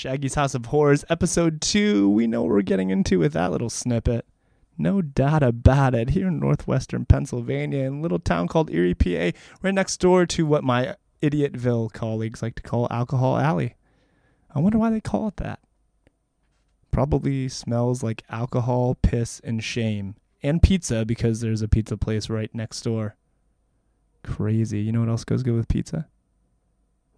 Shaggy's 0.00 0.32
House 0.32 0.54
of 0.54 0.64
Horrors, 0.64 1.04
episode 1.10 1.60
two. 1.60 2.08
We 2.08 2.26
know 2.26 2.40
what 2.40 2.52
we're 2.52 2.62
getting 2.62 2.88
into 2.88 3.18
with 3.18 3.34
that 3.34 3.52
little 3.52 3.68
snippet. 3.68 4.24
No 4.78 5.02
doubt 5.02 5.42
about 5.42 5.94
it. 5.94 6.08
Here 6.08 6.28
in 6.28 6.40
northwestern 6.40 7.04
Pennsylvania, 7.04 7.84
in 7.84 7.98
a 7.98 8.00
little 8.00 8.18
town 8.18 8.48
called 8.48 8.70
Erie, 8.70 8.94
PA, 8.94 9.38
right 9.60 9.74
next 9.74 9.98
door 9.98 10.24
to 10.24 10.46
what 10.46 10.64
my 10.64 10.96
Idiotville 11.22 11.92
colleagues 11.92 12.40
like 12.40 12.54
to 12.54 12.62
call 12.62 12.88
Alcohol 12.90 13.36
Alley. 13.36 13.74
I 14.54 14.60
wonder 14.60 14.78
why 14.78 14.88
they 14.88 15.02
call 15.02 15.28
it 15.28 15.36
that. 15.36 15.60
Probably 16.90 17.50
smells 17.50 18.02
like 18.02 18.24
alcohol, 18.30 18.94
piss, 19.02 19.38
and 19.44 19.62
shame. 19.62 20.14
And 20.42 20.62
pizza 20.62 21.04
because 21.04 21.42
there's 21.42 21.60
a 21.60 21.68
pizza 21.68 21.98
place 21.98 22.30
right 22.30 22.54
next 22.54 22.80
door. 22.80 23.16
Crazy. 24.24 24.80
You 24.80 24.92
know 24.92 25.00
what 25.00 25.10
else 25.10 25.24
goes 25.24 25.42
good 25.42 25.56
with 25.56 25.68
pizza? 25.68 26.08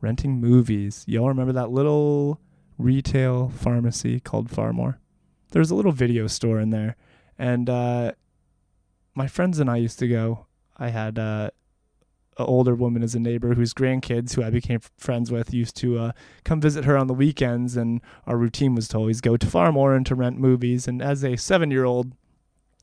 Renting 0.01 0.41
movies. 0.41 1.05
Y'all 1.07 1.29
remember 1.29 1.53
that 1.53 1.71
little 1.71 2.41
retail 2.83 3.49
pharmacy 3.51 4.21
called 4.21 4.51
Phar-Mor? 4.51 4.99
There's 5.51 5.71
a 5.71 5.75
little 5.75 5.93
video 5.93 6.27
store 6.27 6.61
in 6.61 6.71
there. 6.71 6.97
And 7.39 7.69
uh, 7.69 8.13
my 9.15 9.27
friends 9.27 9.59
and 9.59 9.71
I 9.71 9.77
used 9.77 9.99
to 10.01 10.09
go. 10.09 10.47
I 10.79 10.89
had 10.89 11.19
uh, 11.19 11.51
an 12.39 12.47
older 12.47 12.75
woman 12.75 13.03
as 13.03 13.15
a 13.15 13.21
neighbor 13.21 13.55
whose 13.55 13.75
grandkids, 13.75 14.35
who 14.35 14.43
I 14.43 14.51
became 14.51 14.81
friends 14.97 15.31
with, 15.31 15.53
used 15.53 15.77
to 15.77 15.99
uh, 15.99 16.13
come 16.45 16.61
visit 16.61 16.85
her 16.85 16.97
on 16.97 17.07
the 17.07 17.15
weekends. 17.15 17.77
And 17.77 18.01
our 18.27 18.37
routine 18.37 18.75
was 18.75 18.89
to 18.89 18.99
always 18.99 19.21
go 19.21 19.37
to 19.37 19.47
Phar-Mor 19.47 19.95
and 19.95 20.07
to 20.07 20.15
rent 20.15 20.39
movies. 20.39 20.89
And 20.89 21.03
as 21.03 21.25
a 21.25 21.37
seven 21.37 21.71
year 21.71 21.85
old, 21.85 22.13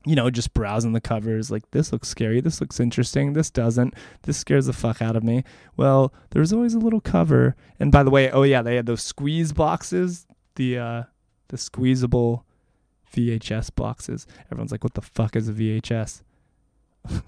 you 0.06 0.14
know, 0.14 0.30
just 0.30 0.54
browsing 0.54 0.92
the 0.92 1.00
covers, 1.00 1.50
like 1.50 1.70
this 1.72 1.92
looks 1.92 2.08
scary, 2.08 2.40
this 2.40 2.60
looks 2.60 2.80
interesting, 2.80 3.34
this 3.34 3.50
doesn't, 3.50 3.94
this 4.22 4.38
scares 4.38 4.66
the 4.66 4.72
fuck 4.72 5.02
out 5.02 5.16
of 5.16 5.22
me. 5.22 5.44
Well, 5.76 6.12
there's 6.30 6.52
always 6.52 6.74
a 6.74 6.78
little 6.78 7.00
cover, 7.00 7.54
and 7.78 7.92
by 7.92 8.02
the 8.02 8.10
way, 8.10 8.30
oh 8.30 8.42
yeah, 8.42 8.62
they 8.62 8.76
had 8.76 8.86
those 8.86 9.02
squeeze 9.02 9.52
boxes, 9.52 10.26
the 10.54 10.78
uh, 10.78 11.02
the 11.48 11.58
squeezable 11.58 12.46
VHS 13.14 13.74
boxes. 13.74 14.26
Everyone's 14.50 14.72
like, 14.72 14.84
what 14.84 14.94
the 14.94 15.02
fuck 15.02 15.36
is 15.36 15.48
a 15.48 15.52
VHS? 15.52 16.22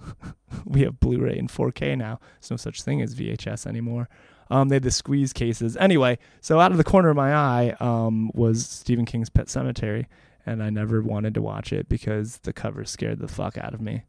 we 0.65 0.81
have 0.81 0.99
Blu-ray 0.99 1.37
and 1.37 1.49
4K 1.49 1.97
now. 1.97 2.19
There's 2.39 2.51
no 2.51 2.57
such 2.57 2.81
thing 2.83 3.01
as 3.01 3.15
VHS 3.15 3.67
anymore. 3.67 4.07
Um, 4.49 4.69
they 4.69 4.75
had 4.75 4.83
the 4.83 4.91
squeeze 4.91 5.33
cases. 5.33 5.75
Anyway, 5.77 6.19
so 6.41 6.59
out 6.59 6.71
of 6.71 6.77
the 6.77 6.83
corner 6.83 7.09
of 7.09 7.15
my 7.15 7.33
eye 7.33 7.75
um, 7.79 8.29
was 8.33 8.65
Stephen 8.65 9.05
King's 9.05 9.29
Pet 9.29 9.47
Sematary 9.47 10.05
and 10.45 10.61
I 10.61 10.69
never 10.69 11.01
wanted 11.01 11.33
to 11.35 11.41
watch 11.41 11.71
it 11.71 11.87
because 11.89 12.37
the 12.39 12.53
cover 12.53 12.85
scared 12.85 13.19
the 13.19 13.27
fuck 13.27 13.57
out 13.57 13.73
of 13.73 13.81
me. 13.81 14.03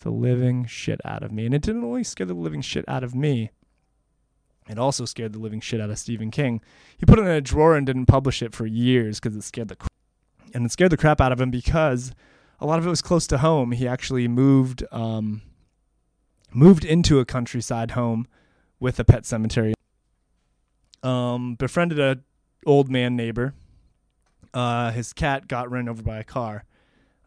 The 0.00 0.10
living 0.10 0.64
shit 0.64 1.00
out 1.04 1.22
of 1.22 1.32
me. 1.32 1.46
And 1.46 1.54
it 1.54 1.62
didn't 1.62 1.84
only 1.84 2.04
scare 2.04 2.26
the 2.26 2.34
living 2.34 2.62
shit 2.62 2.84
out 2.88 3.02
of 3.02 3.14
me, 3.14 3.50
it 4.68 4.78
also 4.78 5.04
scared 5.04 5.32
the 5.32 5.38
living 5.38 5.60
shit 5.60 5.80
out 5.80 5.90
of 5.90 5.98
Stephen 5.98 6.30
King. 6.30 6.60
He 6.98 7.06
put 7.06 7.18
it 7.18 7.22
in 7.22 7.28
a 7.28 7.40
drawer 7.40 7.74
and 7.74 7.86
didn't 7.86 8.06
publish 8.06 8.42
it 8.42 8.54
for 8.54 8.66
years 8.66 9.18
because 9.18 9.34
it 9.34 9.42
scared 9.42 9.68
the 9.68 9.76
cr- 9.76 9.88
and 10.52 10.66
it 10.66 10.72
scared 10.72 10.92
the 10.92 10.96
crap 10.96 11.20
out 11.20 11.32
of 11.32 11.40
him 11.40 11.50
because 11.50 12.12
a 12.60 12.66
lot 12.66 12.78
of 12.78 12.86
it 12.86 12.90
was 12.90 13.02
close 13.02 13.26
to 13.28 13.38
home. 13.38 13.72
He 13.72 13.88
actually 13.88 14.28
moved 14.28 14.84
um, 14.92 15.42
moved 16.52 16.84
into 16.84 17.18
a 17.18 17.24
countryside 17.24 17.92
home 17.92 18.26
with 18.78 18.98
a 18.98 19.04
pet 19.04 19.24
cemetery. 19.24 19.74
Um, 21.02 21.54
befriended 21.54 21.98
a 21.98 22.18
old 22.66 22.90
man 22.90 23.16
neighbor 23.16 23.54
uh, 24.54 24.90
his 24.90 25.12
cat 25.12 25.48
got 25.48 25.70
run 25.70 25.88
over 25.88 26.02
by 26.02 26.18
a 26.18 26.24
car, 26.24 26.64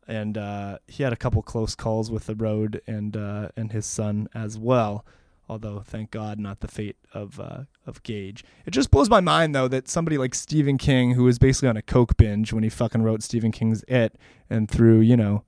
and 0.07 0.37
uh, 0.37 0.79
he 0.87 1.03
had 1.03 1.13
a 1.13 1.17
couple 1.17 1.41
close 1.41 1.75
calls 1.75 2.11
with 2.11 2.25
the 2.25 2.35
road 2.35 2.81
and 2.87 3.15
uh, 3.15 3.49
and 3.55 3.71
his 3.71 3.85
son 3.85 4.27
as 4.33 4.57
well. 4.57 5.05
Although, 5.49 5.81
thank 5.81 6.11
God, 6.11 6.39
not 6.39 6.61
the 6.61 6.67
fate 6.67 6.95
of 7.13 7.39
uh, 7.39 7.63
of 7.85 8.03
Gage. 8.03 8.43
It 8.65 8.71
just 8.71 8.91
blows 8.91 9.09
my 9.09 9.19
mind 9.19 9.53
though 9.53 9.67
that 9.67 9.89
somebody 9.89 10.17
like 10.17 10.33
Stephen 10.33 10.77
King, 10.77 11.15
who 11.15 11.25
was 11.25 11.39
basically 11.39 11.69
on 11.69 11.77
a 11.77 11.81
coke 11.81 12.15
binge 12.17 12.53
when 12.53 12.63
he 12.63 12.69
fucking 12.69 13.01
wrote 13.03 13.21
Stephen 13.21 13.51
King's 13.51 13.83
It, 13.87 14.17
and 14.49 14.69
threw 14.69 14.99
you 14.99 15.17
know 15.17 15.43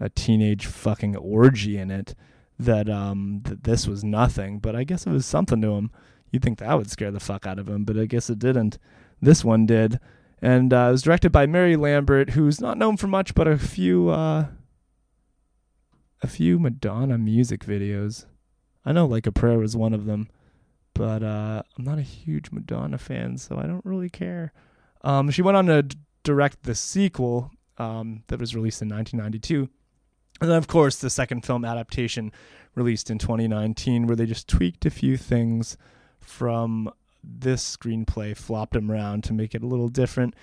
a 0.00 0.08
teenage 0.08 0.66
fucking 0.66 1.16
orgy 1.16 1.76
in 1.76 1.90
it, 1.90 2.14
that 2.58 2.88
um 2.88 3.42
that 3.44 3.64
this 3.64 3.86
was 3.86 4.02
nothing. 4.02 4.58
But 4.58 4.74
I 4.74 4.84
guess 4.84 5.06
it 5.06 5.10
was 5.10 5.26
something 5.26 5.60
to 5.60 5.72
him. 5.72 5.90
You'd 6.30 6.42
think 6.42 6.58
that 6.58 6.78
would 6.78 6.90
scare 6.90 7.10
the 7.10 7.20
fuck 7.20 7.46
out 7.46 7.58
of 7.58 7.68
him, 7.68 7.84
but 7.84 7.98
I 7.98 8.06
guess 8.06 8.30
it 8.30 8.38
didn't. 8.38 8.78
This 9.20 9.44
one 9.44 9.66
did 9.66 10.00
and 10.42 10.74
uh, 10.74 10.86
it 10.88 10.90
was 10.90 11.02
directed 11.02 11.30
by 11.30 11.46
Mary 11.46 11.76
Lambert, 11.76 12.30
who's 12.30 12.60
not 12.60 12.76
known 12.76 12.96
for 12.96 13.06
much, 13.06 13.32
but 13.32 13.46
a 13.46 13.56
few 13.56 14.08
uh, 14.10 14.46
a 16.20 16.26
few 16.26 16.58
Madonna 16.58 17.16
music 17.16 17.64
videos. 17.64 18.26
I 18.84 18.92
know 18.92 19.06
"Like 19.06 19.28
a 19.28 19.32
Prayer" 19.32 19.58
was 19.58 19.76
one 19.76 19.94
of 19.94 20.04
them, 20.04 20.28
but 20.94 21.22
uh, 21.22 21.62
I'm 21.78 21.84
not 21.84 21.98
a 21.98 22.02
huge 22.02 22.50
Madonna 22.50 22.98
fan, 22.98 23.38
so 23.38 23.56
I 23.56 23.62
don't 23.62 23.84
really 23.86 24.10
care. 24.10 24.52
Um, 25.02 25.30
she 25.30 25.42
went 25.42 25.56
on 25.56 25.66
to 25.66 25.84
d- 25.84 25.96
direct 26.24 26.64
the 26.64 26.74
sequel 26.74 27.52
um, 27.78 28.24
that 28.26 28.40
was 28.40 28.56
released 28.56 28.82
in 28.82 28.88
1992, 28.88 29.68
and 30.40 30.50
then 30.50 30.58
of 30.58 30.66
course 30.66 30.96
the 30.96 31.10
second 31.10 31.46
film 31.46 31.64
adaptation 31.64 32.32
released 32.74 33.10
in 33.10 33.18
2019, 33.18 34.08
where 34.08 34.16
they 34.16 34.26
just 34.26 34.48
tweaked 34.48 34.84
a 34.86 34.90
few 34.90 35.16
things 35.16 35.76
from 36.18 36.90
this 37.22 37.76
screenplay 37.76 38.36
flopped 38.36 38.76
him 38.76 38.90
around 38.90 39.24
to 39.24 39.32
make 39.32 39.54
it 39.54 39.62
a 39.62 39.66
little 39.66 39.88
different. 39.88 40.34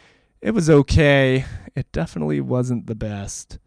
It 0.41 0.51
was 0.51 0.69
okay. 0.69 1.45
It 1.75 1.91
definitely 1.91 2.41
wasn't 2.41 2.87
the 2.87 2.95
best. 2.95 3.59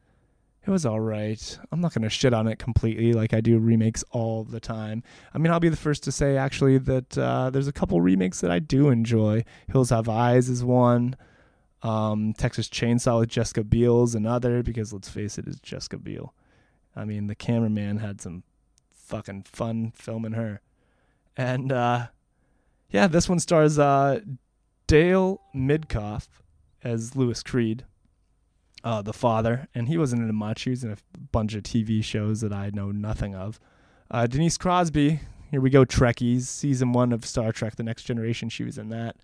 It 0.65 0.71
was 0.71 0.87
all 0.87 1.01
right. 1.01 1.59
I'm 1.73 1.81
not 1.81 1.93
going 1.93 2.03
to 2.03 2.09
shit 2.09 2.33
on 2.33 2.47
it 2.47 2.59
completely 2.59 3.13
like 3.13 3.35
I 3.35 3.41
do 3.41 3.59
remakes 3.59 4.05
all 4.13 4.45
the 4.45 4.61
time. 4.61 5.03
I 5.35 5.39
mean, 5.39 5.53
I'll 5.53 5.61
be 5.61 5.69
the 5.69 5.77
first 5.77 6.05
to 6.05 6.13
say 6.13 6.37
actually 6.37 6.79
that 6.79 7.19
uh, 7.19 7.51
there's 7.51 7.67
a 7.67 7.73
couple 7.73 8.01
remakes 8.01 8.41
that 8.41 8.51
I 8.51 8.61
do 8.61 8.89
enjoy. 8.89 9.45
Hills 9.71 9.91
Have 9.91 10.09
Eyes 10.09 10.49
is 10.49 10.63
one. 10.63 11.17
Um, 11.83 12.33
Texas 12.39 12.69
Chainsaw 12.69 13.21
with 13.21 13.29
Jessica 13.29 13.65
Biel 13.65 14.05
is 14.05 14.15
another 14.15 14.63
because 14.63 14.93
let's 14.93 15.09
face 15.09 15.37
it, 15.37 15.49
it's 15.49 15.59
Jessica 15.59 15.99
Biel. 15.99 16.33
I 16.95 17.05
mean, 17.05 17.27
the 17.27 17.35
cameraman 17.35 17.99
had 17.99 18.21
some 18.21 18.45
fucking 18.93 19.43
fun 19.43 19.93
filming 19.97 20.33
her. 20.33 20.61
And 21.37 21.73
uh, 21.73 22.09
yeah, 22.93 23.07
this 23.07 23.29
one 23.29 23.41
stars 23.41 23.79
uh, 23.79 24.21
Dale 24.87 25.41
Midkiff 25.55 26.29
as 26.85 27.17
Louis 27.17 27.43
Creed, 27.43 27.85
uh, 28.85 29.01
the 29.01 29.15
father, 29.15 29.67
and 29.75 29.89
he 29.89 29.97
wasn't 29.97 30.23
in 30.23 30.35
much. 30.35 30.63
He 30.63 30.71
was 30.71 30.85
in 30.85 30.93
a 30.93 30.97
bunch 31.33 31.55
of 31.55 31.63
TV 31.63 32.05
shows 32.05 32.43
that 32.43 32.53
I 32.53 32.71
know 32.73 32.93
nothing 32.93 33.35
of. 33.35 33.59
Uh, 34.11 34.27
Denise 34.27 34.59
Crosby, 34.59 35.21
here 35.51 35.61
we 35.63 35.71
go, 35.71 35.87
Trekkies, 35.87 36.43
season 36.43 36.93
one 36.93 37.13
of 37.13 37.25
Star 37.25 37.51
Trek: 37.51 37.77
The 37.77 37.83
Next 37.83 38.03
Generation. 38.05 38.51
She 38.51 38.63
was 38.63 38.77
in 38.77 38.91
that, 38.91 39.17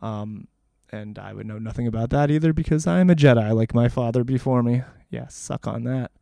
um, 0.00 0.46
and 0.90 1.18
I 1.18 1.32
would 1.32 1.46
know 1.46 1.58
nothing 1.58 1.88
about 1.88 2.10
that 2.10 2.30
either 2.30 2.52
because 2.52 2.86
I 2.86 3.00
am 3.00 3.10
a 3.10 3.16
Jedi, 3.16 3.52
like 3.54 3.74
my 3.74 3.88
father 3.88 4.22
before 4.22 4.62
me. 4.62 4.82
Yeah, 5.10 5.26
suck 5.26 5.66
on 5.66 5.82
that. 5.84 6.12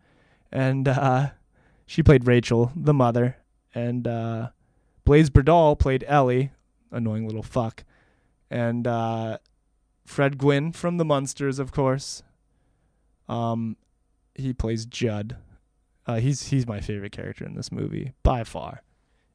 And 0.50 0.88
uh, 0.88 1.30
she 1.84 2.02
played 2.02 2.26
Rachel, 2.26 2.72
the 2.74 2.94
mother, 2.94 3.36
and 3.74 4.08
uh, 4.08 4.48
Blaze 5.04 5.28
Berdahl 5.28 5.78
played 5.78 6.04
Ellie, 6.08 6.52
annoying 6.90 7.26
little 7.26 7.42
fuck. 7.42 7.84
And 8.50 8.86
uh, 8.86 9.38
Fred 10.06 10.38
Gwynne 10.38 10.72
from 10.72 10.96
the 10.96 11.04
Munsters, 11.04 11.58
of 11.58 11.72
course. 11.72 12.22
Um, 13.28 13.76
he 14.34 14.52
plays 14.52 14.86
Judd. 14.86 15.36
Uh, 16.06 16.16
he's 16.16 16.48
he's 16.48 16.66
my 16.66 16.80
favorite 16.80 17.12
character 17.12 17.44
in 17.44 17.54
this 17.54 17.70
movie 17.70 18.12
by 18.22 18.44
far. 18.44 18.82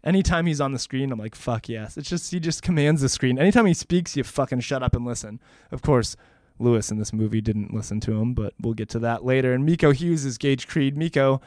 Anytime 0.04 0.48
he's 0.48 0.60
on 0.60 0.74
the 0.74 0.80
screen, 0.80 1.12
I'm 1.12 1.20
like, 1.20 1.36
fuck 1.36 1.70
yes. 1.70 1.96
It's 1.98 2.10
just 2.10 2.32
he 2.32 2.40
just 2.40 2.64
commands 2.64 3.02
the 3.02 3.10
screen. 3.10 3.38
Anytime 3.38 3.68
he 3.68 3.74
speaks, 3.74 4.18
you 4.18 4.24
fucking 4.24 4.62
shut 4.62 4.82
up 4.82 4.96
and 4.96 5.06
listen. 5.06 5.40
Of 5.72 5.82
course, 5.82 6.16
Lewis 6.60 6.92
in 6.92 6.98
this 6.98 7.14
movie 7.14 7.42
didn't 7.42 7.74
listen 7.74 8.00
to 8.02 8.20
him, 8.20 8.34
but 8.34 8.54
we'll 8.60 8.74
get 8.74 8.90
to 8.90 9.00
that 9.00 9.24
later. 9.24 9.54
And 9.54 9.66
Miko 9.66 9.92
Hughes 9.92 10.26
is 10.26 10.38
Gage 10.38 10.68
Creed. 10.68 10.98
Miko, 10.98 11.42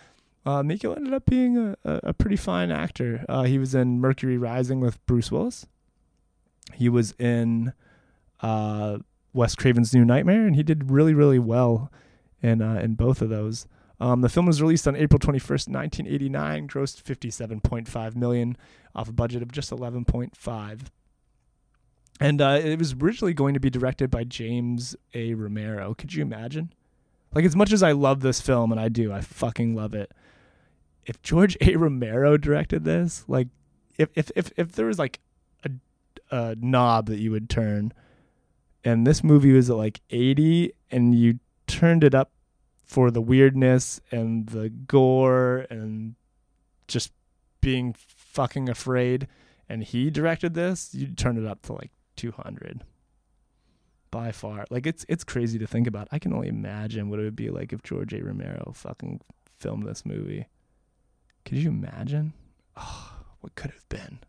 uh, 0.44 0.62
Miko 0.62 0.92
ended 0.92 1.12
up 1.12 1.26
being 1.26 1.58
a, 1.58 1.76
a, 1.84 2.14
pretty 2.14 2.36
fine 2.36 2.70
actor. 2.70 3.24
Uh, 3.28 3.42
he 3.42 3.58
was 3.58 3.74
in 3.74 4.00
Mercury 4.00 4.38
Rising 4.38 4.80
with 4.80 5.04
Bruce 5.06 5.30
Willis. 5.30 5.66
He 6.74 6.88
was 6.88 7.12
in 7.18 7.72
uh, 8.40 8.98
Wes 9.32 9.54
Craven's 9.54 9.94
New 9.94 10.04
Nightmare, 10.04 10.46
and 10.46 10.56
he 10.56 10.62
did 10.62 10.90
really, 10.90 11.14
really 11.14 11.38
well 11.38 11.90
in 12.42 12.62
uh, 12.62 12.80
in 12.82 12.94
both 12.94 13.22
of 13.22 13.28
those. 13.28 13.66
Um, 13.98 14.20
the 14.20 14.28
film 14.28 14.46
was 14.46 14.60
released 14.60 14.86
on 14.86 14.94
April 14.94 15.18
21st, 15.18 15.68
1989, 15.68 16.68
grossed 16.68 17.02
57.5 17.02 18.14
million 18.14 18.56
off 18.94 19.08
a 19.08 19.12
budget 19.12 19.42
of 19.42 19.50
just 19.50 19.70
11.5. 19.70 20.80
And 22.20 22.40
uh, 22.40 22.60
it 22.62 22.78
was 22.78 22.94
originally 22.94 23.34
going 23.34 23.54
to 23.54 23.60
be 23.60 23.70
directed 23.70 24.10
by 24.10 24.24
James 24.24 24.96
A. 25.14 25.34
Romero. 25.34 25.94
Could 25.94 26.14
you 26.14 26.22
imagine? 26.22 26.72
Like 27.34 27.44
as 27.44 27.56
much 27.56 27.72
as 27.72 27.82
I 27.82 27.92
love 27.92 28.20
this 28.20 28.40
film, 28.40 28.72
and 28.72 28.80
I 28.80 28.88
do, 28.88 29.12
I 29.12 29.20
fucking 29.20 29.74
love 29.74 29.94
it. 29.94 30.12
If 31.04 31.20
George 31.22 31.56
A. 31.60 31.76
Romero 31.76 32.36
directed 32.36 32.84
this, 32.84 33.24
like, 33.28 33.48
if 33.98 34.08
if 34.14 34.30
if, 34.34 34.52
if 34.56 34.72
there 34.72 34.86
was 34.86 34.98
like 34.98 35.20
a 36.30 36.56
knob 36.60 37.06
that 37.06 37.18
you 37.18 37.30
would 37.30 37.48
turn. 37.48 37.92
And 38.84 39.06
this 39.06 39.24
movie 39.24 39.52
was 39.52 39.68
at 39.70 39.76
like 39.76 40.00
80 40.10 40.72
and 40.90 41.14
you 41.14 41.40
turned 41.66 42.04
it 42.04 42.14
up 42.14 42.30
for 42.84 43.10
the 43.10 43.20
weirdness 43.20 44.00
and 44.10 44.46
the 44.46 44.68
gore 44.70 45.66
and 45.70 46.14
just 46.86 47.12
being 47.60 47.94
fucking 47.96 48.68
afraid 48.68 49.26
and 49.68 49.82
he 49.82 50.10
directed 50.10 50.54
this, 50.54 50.94
you'd 50.94 51.18
turn 51.18 51.36
it 51.36 51.46
up 51.46 51.62
to 51.62 51.72
like 51.72 51.90
200 52.16 52.84
by 54.10 54.32
far. 54.32 54.64
Like 54.70 54.86
it's 54.86 55.04
it's 55.08 55.24
crazy 55.24 55.58
to 55.58 55.66
think 55.66 55.86
about. 55.86 56.08
I 56.12 56.18
can 56.18 56.32
only 56.32 56.48
imagine 56.48 57.08
what 57.08 57.18
it 57.18 57.24
would 57.24 57.36
be 57.36 57.50
like 57.50 57.72
if 57.72 57.82
George 57.82 58.14
A. 58.14 58.22
Romero 58.22 58.72
fucking 58.74 59.20
filmed 59.58 59.86
this 59.86 60.06
movie. 60.06 60.46
Could 61.44 61.58
you 61.58 61.70
imagine? 61.70 62.32
Oh, 62.76 63.12
what 63.40 63.54
could 63.54 63.72
have 63.72 63.88
been? 63.88 64.20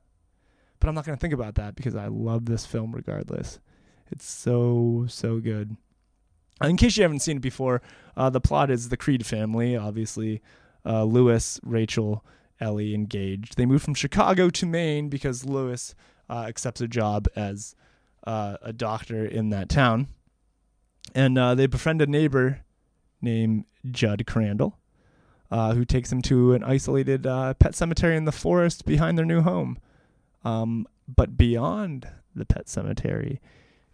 But 0.79 0.89
I'm 0.89 0.95
not 0.95 1.05
going 1.05 1.17
to 1.17 1.19
think 1.19 1.33
about 1.33 1.55
that 1.55 1.75
because 1.75 1.95
I 1.95 2.07
love 2.07 2.45
this 2.45 2.65
film 2.65 2.93
regardless. 2.93 3.59
It's 4.11 4.29
so 4.29 5.05
so 5.09 5.39
good. 5.39 5.75
In 6.63 6.77
case 6.77 6.97
you 6.97 7.03
haven't 7.03 7.19
seen 7.19 7.37
it 7.37 7.41
before, 7.41 7.81
uh, 8.15 8.29
the 8.29 8.41
plot 8.41 8.71
is 8.71 8.89
the 8.89 8.97
Creed 8.97 9.25
family, 9.25 9.75
obviously 9.75 10.41
uh, 10.85 11.03
Lewis, 11.03 11.59
Rachel, 11.63 12.25
Ellie, 12.59 12.95
and 12.95 13.07
Gage. 13.07 13.51
They 13.55 13.65
move 13.65 13.83
from 13.83 13.93
Chicago 13.93 14.49
to 14.49 14.65
Maine 14.65 15.09
because 15.09 15.45
Lewis 15.45 15.93
uh, 16.29 16.45
accepts 16.47 16.81
a 16.81 16.87
job 16.87 17.27
as 17.35 17.75
uh, 18.25 18.57
a 18.61 18.73
doctor 18.73 19.25
in 19.25 19.49
that 19.49 19.69
town. 19.69 20.07
And 21.13 21.37
uh, 21.37 21.55
they 21.55 21.67
befriend 21.67 22.01
a 22.01 22.07
neighbor 22.07 22.61
named 23.21 23.65
Judd 23.89 24.25
Crandall, 24.25 24.77
uh, 25.51 25.73
who 25.73 25.85
takes 25.85 26.09
them 26.09 26.21
to 26.23 26.53
an 26.53 26.63
isolated 26.63 27.23
pet 27.23 27.75
cemetery 27.75 28.17
in 28.17 28.25
the 28.25 28.31
forest 28.31 28.85
behind 28.85 29.17
their 29.17 29.25
new 29.25 29.41
home. 29.41 29.77
Um, 30.47 30.87
but 31.07 31.37
beyond 31.37 32.07
the 32.35 32.45
pet 32.45 32.69
cemetery 32.69 33.41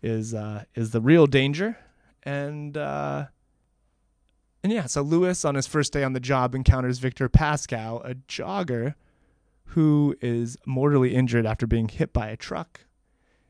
is 0.01 0.35
is 0.75 0.91
the 0.91 1.01
real 1.01 1.27
danger 1.27 1.77
and 2.23 2.77
uh, 2.77 3.25
and 4.63 4.71
yeah, 4.71 4.85
so 4.85 5.01
Lewis 5.01 5.43
on 5.43 5.55
his 5.55 5.67
first 5.67 5.91
day 5.91 6.03
on 6.03 6.13
the 6.13 6.19
job 6.19 6.55
encounters 6.55 6.99
Victor 6.99 7.27
Pascow, 7.27 8.01
a 8.09 8.15
jogger 8.15 8.95
who 9.65 10.15
is 10.21 10.57
mortally 10.65 11.13
injured 11.13 11.45
after 11.45 11.67
being 11.67 11.89
hit 11.89 12.13
by 12.13 12.29
a 12.29 12.37
truck. 12.37 12.81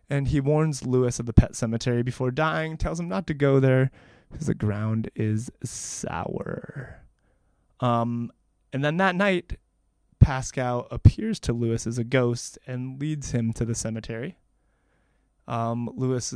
And 0.09 0.29
he 0.29 0.39
warns 0.39 0.85
Lewis 0.85 1.19
of 1.19 1.25
the 1.25 1.33
pet 1.33 1.55
cemetery 1.55 2.01
before 2.01 2.31
dying, 2.31 2.77
tells 2.77 2.99
him 2.99 3.07
not 3.07 3.27
to 3.27 3.33
go 3.33 3.59
there 3.59 3.91
because 4.31 4.47
the 4.47 4.55
ground 4.55 5.09
is 5.15 5.51
sour. 5.63 7.01
Um, 7.79 8.31
and 8.71 8.83
then 8.83 8.97
that 8.97 9.15
night, 9.15 9.57
Pascow 10.23 10.87
appears 10.89 11.39
to 11.41 11.53
Lewis 11.53 11.85
as 11.85 11.97
a 11.97 12.03
ghost 12.03 12.57
and 12.65 12.99
leads 12.99 13.31
him 13.31 13.53
to 13.53 13.65
the 13.65 13.75
cemetery. 13.75 14.37
Um, 15.47 15.89
Lewis 15.95 16.33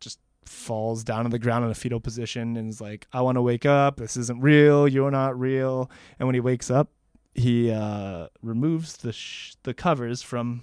just 0.00 0.18
falls 0.44 1.02
down 1.02 1.24
on 1.24 1.30
the 1.30 1.38
ground 1.38 1.64
in 1.64 1.70
a 1.70 1.74
fetal 1.74 2.00
position 2.00 2.56
and 2.56 2.68
is 2.68 2.80
like, 2.80 3.06
I 3.12 3.22
want 3.22 3.36
to 3.36 3.42
wake 3.42 3.64
up. 3.64 3.96
This 3.96 4.16
isn't 4.16 4.40
real. 4.42 4.86
You're 4.86 5.10
not 5.10 5.38
real. 5.38 5.90
And 6.18 6.28
when 6.28 6.34
he 6.34 6.40
wakes 6.40 6.70
up, 6.70 6.90
he 7.34 7.70
uh, 7.70 8.26
removes 8.42 8.98
the 8.98 9.12
sh- 9.12 9.54
the 9.62 9.72
covers 9.72 10.22
from 10.22 10.62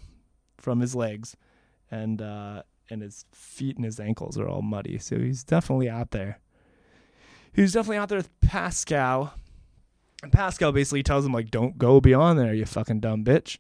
from 0.58 0.82
his 0.82 0.94
legs, 0.94 1.36
and 1.90 2.22
uh, 2.22 2.62
and 2.92 3.02
his 3.02 3.26
feet 3.32 3.76
and 3.76 3.86
his 3.86 4.00
ankles 4.00 4.38
are 4.38 4.48
all 4.48 4.62
muddy. 4.62 5.00
So 5.00 5.18
he's 5.18 5.44
definitely 5.44 5.90
out 5.90 6.12
there. 6.12 6.40
He's 7.54 7.74
definitely 7.74 7.98
out 7.98 8.10
there 8.10 8.20
with 8.20 8.40
Pascow. 8.42 9.32
And 10.22 10.32
Pascow 10.32 10.74
basically 10.74 11.04
tells 11.04 11.26
him 11.26 11.34
like, 11.34 11.50
"Don't 11.50 11.78
go 11.78 12.02
beyond 12.02 12.40
there, 12.40 12.54
you 12.54 12.66
fucking 12.66 13.00
dumb 13.00 13.24
bitch." 13.24 13.58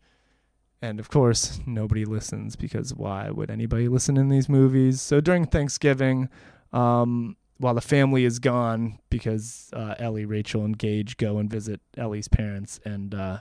And 0.81 0.99
of 0.99 1.09
course, 1.09 1.59
nobody 1.65 2.05
listens 2.05 2.55
because 2.55 2.93
why 2.93 3.29
would 3.29 3.51
anybody 3.51 3.87
listen 3.87 4.17
in 4.17 4.29
these 4.29 4.47
movies? 4.47 5.01
So 5.01 5.19
during 5.19 5.45
Thanksgiving, 5.45 6.29
um, 6.71 7.35
while 7.57 7.73
the 7.73 7.81
family 7.81 8.23
is 8.23 8.39
gone 8.39 8.97
because 9.09 9.69
uh, 9.73 9.95
Ellie, 9.99 10.25
Rachel, 10.25 10.63
and 10.63 10.77
Gage 10.77 11.17
go 11.17 11.37
and 11.37 11.49
visit 11.49 11.81
Ellie's 11.97 12.29
parents, 12.29 12.79
and 12.85 13.13
uh, 13.13 13.39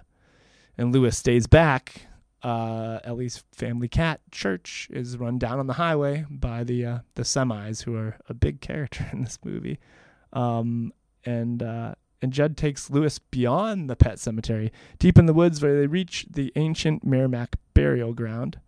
and 0.77 0.93
Lewis 0.93 1.17
stays 1.17 1.47
back. 1.47 2.03
Uh, 2.43 3.01
Ellie's 3.03 3.43
family 3.53 3.89
cat 3.89 4.21
Church 4.31 4.89
is 4.93 5.17
run 5.17 5.39
down 5.39 5.59
on 5.59 5.67
the 5.67 5.73
highway 5.75 6.25
by 6.31 6.65
the 6.65 6.85
uh, 6.85 6.99
the 7.15 7.23
semis, 7.23 7.85
who 7.85 7.97
are 7.97 8.17
a 8.29 8.35
big 8.35 8.61
character 8.61 9.09
in 9.13 9.23
this 9.23 9.39
movie. 9.45 9.79
Um, 10.33 10.93
and 11.25 11.63
uh, 11.63 11.95
and 12.21 12.33
Judd 12.33 12.57
takes 12.57 12.91
Lewis 12.91 13.19
beyond 13.19 13.89
the 13.89 13.97
pet 13.97 14.19
cemetery, 14.19 14.73
deep 14.99 15.19
in 15.19 15.27
the 15.27 15.33
woods 15.33 15.63
where 15.63 15.79
they 15.79 15.87
reach 15.87 16.27
the 16.31 16.53
ancient 16.57 17.05
Merrimack 17.05 17.57
burial 17.75 18.13
ground. 18.13 18.61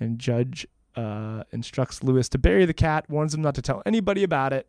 And 0.00 0.18
Judd 0.18 0.58
uh, 0.96 1.44
instructs 1.52 2.02
Lewis 2.02 2.28
to 2.30 2.38
bury 2.38 2.64
the 2.64 2.74
cat, 2.74 3.08
warns 3.08 3.34
him 3.34 3.42
not 3.42 3.54
to 3.56 3.62
tell 3.62 3.82
anybody 3.84 4.24
about 4.24 4.52
it. 4.52 4.68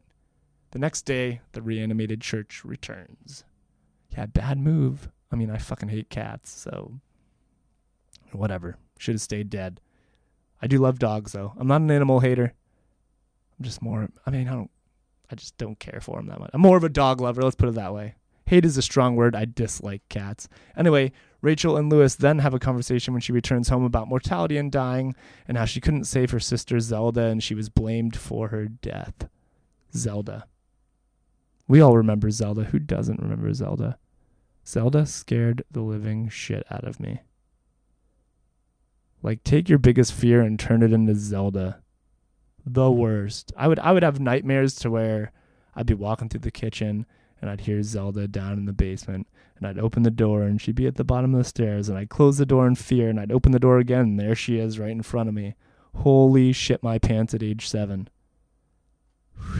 The 0.72 0.80
next 0.80 1.04
day, 1.04 1.42
the 1.54 1.62
reanimated 1.62 2.22
church 2.22 2.64
returns. 2.66 3.46
Yeah, 4.12 4.26
bad 4.26 4.58
move. 4.58 5.10
I 5.32 5.36
mean, 5.36 5.50
I 5.50 5.58
fucking 5.58 5.90
hate 5.90 6.10
cats, 6.10 6.52
so 6.52 7.00
whatever. 8.32 8.78
Should 8.98 9.16
have 9.16 9.22
stayed 9.22 9.50
dead. 9.50 9.80
I 10.62 10.68
do 10.68 10.78
love 10.80 11.00
dogs, 11.00 11.32
though. 11.32 11.54
I'm 11.58 11.68
not 11.68 11.82
an 11.82 11.92
animal 11.92 12.20
hater. 12.20 12.54
I'm 13.58 13.64
just 13.64 13.82
more, 13.82 14.10
I 14.26 14.30
mean, 14.30 14.48
I 14.48 14.52
don't, 14.52 14.72
I 15.32 15.36
just 15.36 15.58
don't 15.58 15.80
care 15.80 16.00
for 16.02 16.18
them 16.18 16.28
that 16.28 16.40
much. 16.40 16.52
I'm 16.54 16.62
more 16.62 16.78
of 16.78 16.84
a 16.84 16.90
dog 16.90 17.22
lover, 17.22 17.42
let's 17.42 17.56
put 17.56 17.70
it 17.70 17.76
that 17.76 17.94
way. 17.94 18.16
Hate 18.48 18.66
is 18.66 18.78
a 18.78 18.82
strong 18.82 19.16
word. 19.16 19.36
I 19.36 19.46
dislike 19.46 20.04
cats. 20.08 20.48
Anyway, 20.78 21.12
Rachel 21.42 21.78
and 21.78 21.92
Lewis 21.92 22.16
then 22.16 22.40
have 22.40 22.54
a 22.54 22.60
conversation 22.60 23.14
when 23.14 23.22
she 23.22 23.32
returns 23.32 23.70
home 23.70 23.84
about 23.84 24.08
mortality 24.08 24.58
and 24.58 24.72
dying 24.72 25.16
and 25.48 25.58
how 25.58 25.66
she 25.66 25.82
couldn't 25.82 26.06
save 26.06 26.32
her 26.32 26.40
sister 26.40 26.80
Zelda 26.80 27.22
and 27.26 27.42
she 27.42 27.56
was 27.56 27.70
blamed 27.70 28.16
for 28.16 28.50
her 28.50 28.68
death. 28.68 29.28
Zelda. 29.96 30.46
We 31.68 31.82
all 31.82 31.98
remember 31.98 32.30
Zelda. 32.30 32.66
Who 32.66 32.80
doesn't 32.80 33.20
remember 33.20 33.52
Zelda? 33.54 33.98
Zelda 34.68 35.06
scared 35.06 35.64
the 35.72 35.82
living 35.82 36.30
shit 36.30 36.66
out 36.70 36.84
of 36.84 37.00
me. 37.00 37.22
Like 39.24 39.44
take 39.44 39.70
your 39.70 39.80
biggest 39.80 40.14
fear 40.14 40.42
and 40.42 40.60
turn 40.60 40.84
it 40.84 40.94
into 40.94 41.16
Zelda. 41.16 41.82
The 42.64 42.92
worst. 42.92 43.54
I 43.58 43.68
would 43.68 43.80
I 43.80 43.92
would 43.92 44.04
have 44.04 44.20
nightmares 44.20 44.76
to 44.76 44.92
where 44.92 45.32
I'd 45.76 45.88
be 45.88 45.94
walking 45.94 46.30
through 46.30 46.42
the 46.42 46.52
kitchen 46.52 47.06
and 47.46 47.52
I'd 47.52 47.62
hear 47.62 47.84
Zelda 47.84 48.28
down 48.28 48.54
in 48.54 48.66
the 48.66 48.74
basement, 48.74 49.28
and 49.56 49.68
I'd 49.68 49.78
open 49.78 50.02
the 50.02 50.10
door, 50.10 50.42
and 50.42 50.60
she'd 50.60 50.74
be 50.74 50.88
at 50.88 50.96
the 50.96 51.04
bottom 51.04 51.36
of 51.36 51.38
the 51.38 51.48
stairs, 51.48 51.88
and 51.88 51.96
I'd 51.96 52.10
close 52.10 52.40
the 52.40 52.46
door 52.46 52.66
in 52.66 52.74
fear, 52.74 53.08
and 53.08 53.20
I'd 53.20 53.32
open 53.32 53.52
the 53.52 53.60
door 53.60 53.78
again, 53.78 54.02
and 54.02 54.20
there 54.20 54.34
she 54.34 54.58
is 54.58 54.80
right 54.80 54.90
in 54.90 55.04
front 55.04 55.30
of 55.30 55.36
me. 55.36 55.54
Holy 55.98 56.52
shit, 56.54 56.82
my 56.82 56.98
pants 56.98 57.36
at 57.36 57.44
age 57.44 57.68
seven. 57.68 58.10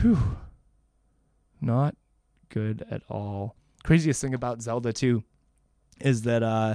Whew. 0.00 0.36
Not 1.60 1.94
good 2.48 2.84
at 2.90 3.02
all. 3.08 3.54
Craziest 3.84 4.20
thing 4.20 4.34
about 4.34 4.62
Zelda, 4.62 4.92
too, 4.92 5.22
is 6.00 6.22
that 6.22 6.42
uh, 6.42 6.74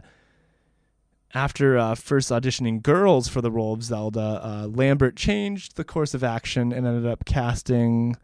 after 1.34 1.78
uh, 1.78 1.96
first 1.96 2.32
auditioning 2.32 2.82
girls 2.82 3.28
for 3.28 3.42
the 3.42 3.52
role 3.52 3.74
of 3.74 3.84
Zelda, 3.84 4.40
uh, 4.42 4.68
Lambert 4.68 5.18
changed 5.18 5.76
the 5.76 5.84
course 5.84 6.14
of 6.14 6.24
action 6.24 6.72
and 6.72 6.88
ended 6.88 7.06
up 7.06 7.26
casting 7.26 8.16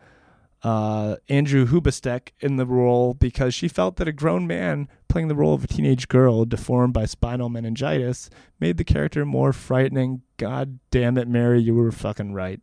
uh, 0.64 1.18
Andrew 1.30 1.68
Hubatsek 1.68 2.30
in 2.40 2.58
the 2.58 2.66
role 2.66 3.14
because 3.14 3.54
she 3.54 3.68
felt 3.68 3.98
that 3.98 4.08
a 4.08 4.12
grown 4.12 4.48
man 4.48 4.88
playing 5.08 5.28
the 5.28 5.36
role 5.36 5.54
of 5.54 5.64
a 5.64 5.68
teenage 5.68 6.08
girl 6.08 6.46
deformed 6.46 6.94
by 6.94 7.06
spinal 7.06 7.50
meningitis 7.50 8.30
made 8.60 8.78
the 8.78 8.84
character 8.84 9.26
more 9.26 9.54
frightening. 9.54 10.24
God 10.38 10.80
damn 10.92 11.18
it, 11.18 11.28
Mary, 11.28 11.62
you 11.62 11.76
were 11.76 11.92
fucking 11.92 12.34
right. 12.34 12.60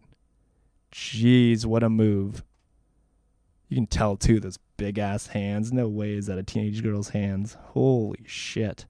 Jeez, 0.92 1.64
what 1.64 1.82
a 1.82 1.88
move. 1.88 2.42
You 3.68 3.76
can 3.76 3.86
tell 3.86 4.16
too, 4.16 4.40
those 4.40 4.58
big 4.76 4.98
ass 4.98 5.28
hands. 5.28 5.72
No 5.72 5.88
way 5.88 6.14
is 6.14 6.26
that 6.26 6.38
a 6.38 6.42
teenage 6.42 6.82
girl's 6.82 7.10
hands. 7.10 7.56
Holy 7.60 8.24
shit. 8.26 8.86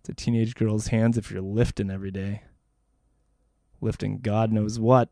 It's 0.00 0.08
a 0.08 0.14
teenage 0.14 0.54
girl's 0.54 0.88
hands 0.88 1.16
if 1.18 1.30
you're 1.30 1.42
lifting 1.42 1.90
every 1.90 2.10
day. 2.10 2.42
Lifting 3.80 4.18
God 4.18 4.52
knows 4.52 4.78
what. 4.78 5.10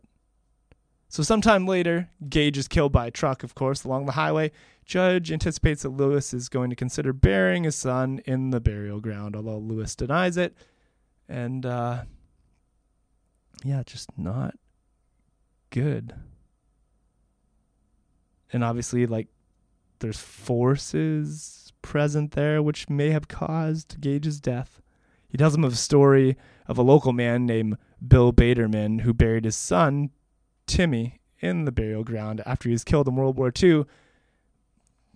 So, 1.08 1.22
sometime 1.22 1.66
later, 1.66 2.10
Gage 2.28 2.58
is 2.58 2.68
killed 2.68 2.92
by 2.92 3.06
a 3.06 3.10
truck, 3.10 3.42
of 3.42 3.54
course, 3.54 3.84
along 3.84 4.06
the 4.06 4.12
highway. 4.12 4.52
Judd 4.84 5.30
anticipates 5.30 5.82
that 5.82 5.90
Lewis 5.90 6.34
is 6.34 6.48
going 6.48 6.70
to 6.70 6.76
consider 6.76 7.12
burying 7.12 7.64
his 7.64 7.76
son 7.76 8.20
in 8.26 8.50
the 8.50 8.60
burial 8.60 9.00
ground, 9.00 9.34
although 9.34 9.58
Lewis 9.58 9.94
denies 9.94 10.36
it. 10.36 10.54
And, 11.28 11.64
uh, 11.64 12.04
yeah, 13.64 13.82
just 13.84 14.10
not 14.18 14.54
good. 15.70 16.14
And 18.52 18.62
obviously, 18.62 19.06
like, 19.06 19.28
there's 20.00 20.18
forces 20.18 21.72
present 21.82 22.32
there 22.32 22.62
which 22.62 22.88
may 22.88 23.10
have 23.10 23.28
caused 23.28 24.00
Gage's 24.00 24.40
death. 24.40 24.80
He 25.28 25.36
tells 25.38 25.54
him 25.54 25.64
of 25.64 25.72
a 25.72 25.76
story 25.76 26.36
of 26.66 26.78
a 26.78 26.82
local 26.82 27.12
man 27.12 27.46
named 27.46 27.76
Bill 28.06 28.32
Baterman 28.32 29.02
who 29.02 29.12
buried 29.12 29.44
his 29.44 29.56
son 29.56 30.10
Timmy 30.68 31.20
in 31.40 31.64
the 31.64 31.72
burial 31.72 32.04
ground 32.04 32.42
after 32.46 32.68
he 32.68 32.72
was 32.72 32.84
killed 32.84 33.08
in 33.08 33.16
World 33.16 33.36
War 33.36 33.52
II. 33.60 33.84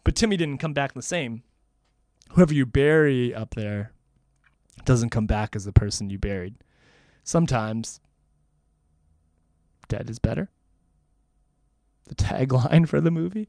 But 0.05 0.17
Timmy 0.17 0.37
didn't 0.37 0.59
come 0.59 0.73
back 0.73 0.95
the 0.95 1.03
same. 1.03 1.43
Whoever 2.31 2.55
you 2.55 2.67
bury 2.67 3.35
up 3.35 3.55
there 3.55 3.93
doesn't 4.85 5.11
come 5.11 5.27
back 5.27 5.55
as 5.55 5.65
the 5.65 5.73
person 5.73 6.11
you 6.11 6.19
buried. 6.19 6.57
Sometimes 7.23 8.01
dead 9.89 10.09
is 10.11 10.19
better. 10.19 10.51
The 12.09 12.15
tagline 12.17 12.89
for 12.89 13.01
the 13.01 13.11
movie. 13.11 13.49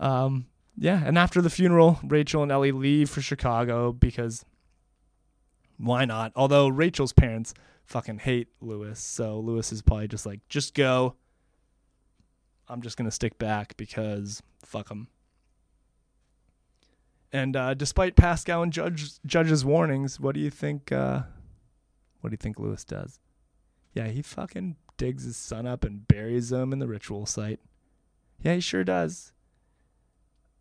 Um, 0.00 0.46
yeah, 0.76 1.02
and 1.04 1.16
after 1.16 1.40
the 1.40 1.50
funeral, 1.50 2.00
Rachel 2.02 2.42
and 2.42 2.50
Ellie 2.50 2.72
leave 2.72 3.08
for 3.08 3.20
Chicago 3.20 3.92
because 3.92 4.44
Why 5.78 6.04
not? 6.04 6.32
Although 6.34 6.68
Rachel's 6.68 7.12
parents 7.12 7.54
fucking 7.84 8.18
hate 8.20 8.48
Lewis, 8.60 8.98
so 8.98 9.38
Lewis 9.38 9.72
is 9.72 9.82
probably 9.82 10.08
just 10.08 10.26
like, 10.26 10.40
just 10.48 10.74
go. 10.74 11.16
I'm 12.68 12.82
just 12.82 12.96
gonna 12.96 13.10
stick 13.10 13.38
back 13.38 13.76
because 13.76 14.42
fuck 14.64 14.88
them. 14.88 15.08
And 17.32 17.56
uh, 17.56 17.74
despite 17.74 18.16
Pascow 18.16 18.62
and 18.62 18.72
Judd 18.72 19.00
Judd's 19.24 19.64
warnings, 19.64 20.20
what 20.20 20.34
do 20.34 20.40
you 20.40 20.50
think? 20.50 20.92
Uh, 20.92 21.22
what 22.20 22.30
do 22.30 22.34
you 22.34 22.38
think 22.38 22.58
Lewis 22.58 22.84
does? 22.84 23.20
Yeah, 23.94 24.08
he 24.08 24.22
fucking 24.22 24.76
digs 24.96 25.24
his 25.24 25.36
son 25.36 25.66
up 25.66 25.84
and 25.84 26.06
buries 26.08 26.52
him 26.52 26.72
in 26.72 26.78
the 26.78 26.88
ritual 26.88 27.26
site. 27.26 27.60
Yeah, 28.42 28.54
he 28.54 28.60
sure 28.60 28.84
does. 28.84 29.32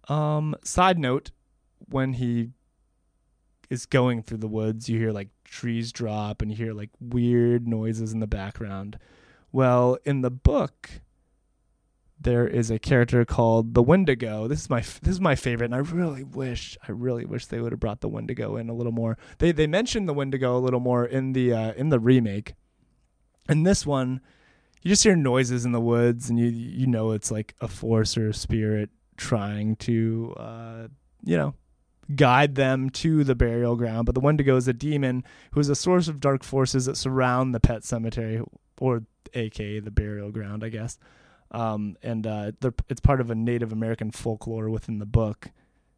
Um, 0.07 0.55
side 0.63 0.99
note, 0.99 1.31
when 1.89 2.13
he 2.13 2.51
is 3.69 3.85
going 3.85 4.21
through 4.21 4.37
the 4.37 4.47
woods, 4.47 4.87
you 4.87 4.99
hear 4.99 5.11
like 5.11 5.29
trees 5.43 5.91
drop 5.91 6.41
and 6.41 6.51
you 6.51 6.57
hear 6.57 6.73
like 6.73 6.91
weird 6.99 7.67
noises 7.67 8.13
in 8.13 8.19
the 8.19 8.27
background. 8.27 8.99
Well, 9.51 9.97
in 10.05 10.21
the 10.21 10.31
book, 10.31 10.89
there 12.25 12.47
is 12.47 12.71
a 12.71 12.79
character 12.79 13.23
called 13.23 13.75
the 13.75 13.83
Wendigo. 13.83 14.47
This 14.47 14.61
is 14.61 14.69
my 14.69 14.81
this 14.81 15.13
is 15.13 15.21
my 15.21 15.35
favorite, 15.35 15.67
and 15.67 15.75
I 15.75 15.77
really 15.77 16.23
wish 16.23 16.75
I 16.85 16.91
really 16.91 17.23
wish 17.23 17.45
they 17.45 17.61
would 17.61 17.71
have 17.71 17.79
brought 17.79 18.01
the 18.01 18.09
Wendigo 18.09 18.57
in 18.57 18.67
a 18.67 18.73
little 18.73 18.91
more. 18.91 19.17
They 19.37 19.51
they 19.51 19.67
mentioned 19.67 20.09
the 20.09 20.13
Wendigo 20.13 20.57
a 20.57 20.59
little 20.59 20.79
more 20.79 21.05
in 21.05 21.33
the 21.33 21.53
uh, 21.53 21.73
in 21.73 21.89
the 21.89 21.99
remake. 21.99 22.55
In 23.47 23.61
this 23.61 23.85
one, 23.85 24.21
you 24.81 24.89
just 24.89 25.03
hear 25.03 25.15
noises 25.15 25.65
in 25.65 25.71
the 25.71 25.79
woods, 25.79 26.29
and 26.29 26.39
you 26.39 26.47
you 26.47 26.87
know 26.87 27.11
it's 27.11 27.29
like 27.29 27.53
a 27.61 27.67
force 27.67 28.17
or 28.17 28.29
a 28.29 28.33
spirit 28.33 28.89
trying 29.17 29.75
to 29.77 30.33
uh, 30.37 30.87
you 31.23 31.37
know 31.37 31.53
guide 32.15 32.55
them 32.55 32.89
to 32.89 33.23
the 33.23 33.35
burial 33.35 33.75
ground. 33.75 34.07
But 34.07 34.15
the 34.15 34.21
Wendigo 34.21 34.55
is 34.57 34.67
a 34.67 34.73
demon 34.73 35.23
who 35.51 35.59
is 35.59 35.69
a 35.69 35.75
source 35.75 36.07
of 36.07 36.19
dark 36.19 36.43
forces 36.43 36.85
that 36.87 36.97
surround 36.97 37.53
the 37.53 37.59
pet 37.59 37.83
cemetery, 37.83 38.41
or 38.79 39.03
aka 39.35 39.79
the 39.79 39.91
burial 39.91 40.31
ground, 40.31 40.63
I 40.63 40.69
guess. 40.69 40.97
Um, 41.55 41.95
and 42.03 42.27
uh, 42.27 42.51
it's 42.89 42.99
part 42.99 43.21
of 43.21 43.31
a 43.31 43.35
Native 43.35 43.71
American 43.71 44.11
folklore 44.11 44.69
within 44.69 44.99
the 44.99 45.05
book, 45.05 45.51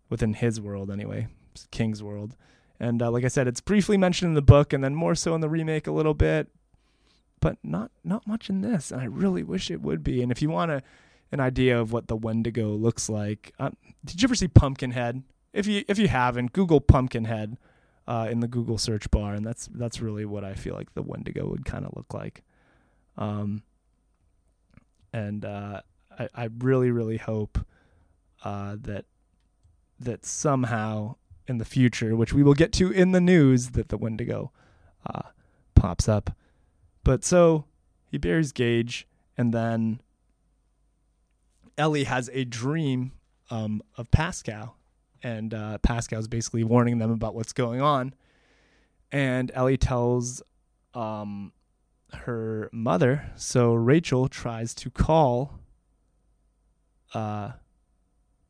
within 0.07 0.35
his 0.35 0.61
world 0.61 0.91
anyway, 0.91 1.29
King's 1.71 2.03
world. 2.03 2.35
And 2.79 3.01
uh, 3.01 3.09
like 3.09 3.25
I 3.25 3.27
said, 3.27 3.47
it's 3.47 3.59
briefly 3.59 3.97
mentioned 3.97 4.29
in 4.29 4.35
the 4.35 4.43
book, 4.43 4.71
and 4.71 4.83
then 4.83 4.93
more 4.93 5.15
so 5.15 5.33
in 5.33 5.41
the 5.41 5.49
remake 5.49 5.87
a 5.87 5.91
little 5.91 6.13
bit, 6.13 6.49
but 7.39 7.57
not 7.63 7.89
not 8.03 8.27
much 8.27 8.51
in 8.51 8.61
this. 8.61 8.91
And 8.91 9.01
I 9.01 9.05
really 9.05 9.41
wish 9.41 9.71
it 9.71 9.81
would 9.81 10.03
be. 10.03 10.21
And 10.21 10.31
if 10.31 10.43
you 10.43 10.51
want 10.51 10.69
a, 10.69 10.83
an 11.31 11.39
idea 11.39 11.79
of 11.81 11.91
what 11.91 12.07
the 12.07 12.15
Wendigo 12.15 12.69
looks 12.69 13.09
like, 13.09 13.51
uh, 13.57 13.71
did 14.05 14.21
you 14.21 14.27
ever 14.27 14.35
see 14.35 14.47
Pumpkinhead? 14.47 15.23
If 15.53 15.65
you 15.65 15.83
if 15.87 15.97
you 15.97 16.07
haven't, 16.07 16.53
Google 16.53 16.81
Pumpkinhead 16.81 17.57
uh, 18.07 18.27
in 18.29 18.41
the 18.41 18.47
Google 18.47 18.77
search 18.77 19.09
bar, 19.09 19.33
and 19.33 19.43
that's 19.43 19.67
that's 19.73 20.01
really 20.01 20.25
what 20.25 20.43
I 20.43 20.53
feel 20.53 20.75
like 20.75 20.93
the 20.93 21.01
Wendigo 21.01 21.49
would 21.49 21.65
kind 21.65 21.83
of 21.83 21.93
look 21.95 22.13
like. 22.13 22.43
Um, 23.17 23.63
and 25.17 25.45
uh, 25.45 25.81
I, 26.19 26.29
I 26.35 26.49
really, 26.59 26.91
really 26.91 27.17
hope 27.17 27.57
uh, 28.43 28.75
that 28.81 29.05
that 29.99 30.25
somehow 30.25 31.15
in 31.47 31.57
the 31.57 31.65
future, 31.65 32.15
which 32.15 32.33
we 32.33 32.43
will 32.43 32.53
get 32.53 32.71
to 32.73 32.91
in 32.91 33.13
the 33.13 33.21
news, 33.21 33.71
that 33.71 33.89
the 33.89 33.97
Wendigo 33.97 34.51
uh, 35.07 35.29
pops 35.73 36.07
up. 36.07 36.35
But 37.03 37.23
so 37.23 37.65
he 38.05 38.19
buries 38.19 38.51
Gage, 38.51 39.07
and 39.35 39.53
then 39.53 40.01
Ellie 41.79 42.03
has 42.03 42.29
a 42.31 42.43
dream 42.43 43.13
um, 43.49 43.81
of 43.97 44.11
Pascow, 44.11 44.73
and 45.23 45.51
uh, 45.51 45.79
Pascow's 45.79 46.27
basically 46.27 46.63
warning 46.63 46.99
them 46.99 47.09
about 47.09 47.33
what's 47.33 47.53
going 47.53 47.81
on. 47.81 48.13
And 49.11 49.51
Ellie 49.55 49.77
tells 49.77 50.43
um, 50.93 51.53
her 52.13 52.69
mother. 52.71 53.31
So 53.35 53.73
Rachel 53.73 54.27
tries 54.27 54.73
to 54.75 54.89
call 54.89 55.59
uh, 57.13 57.51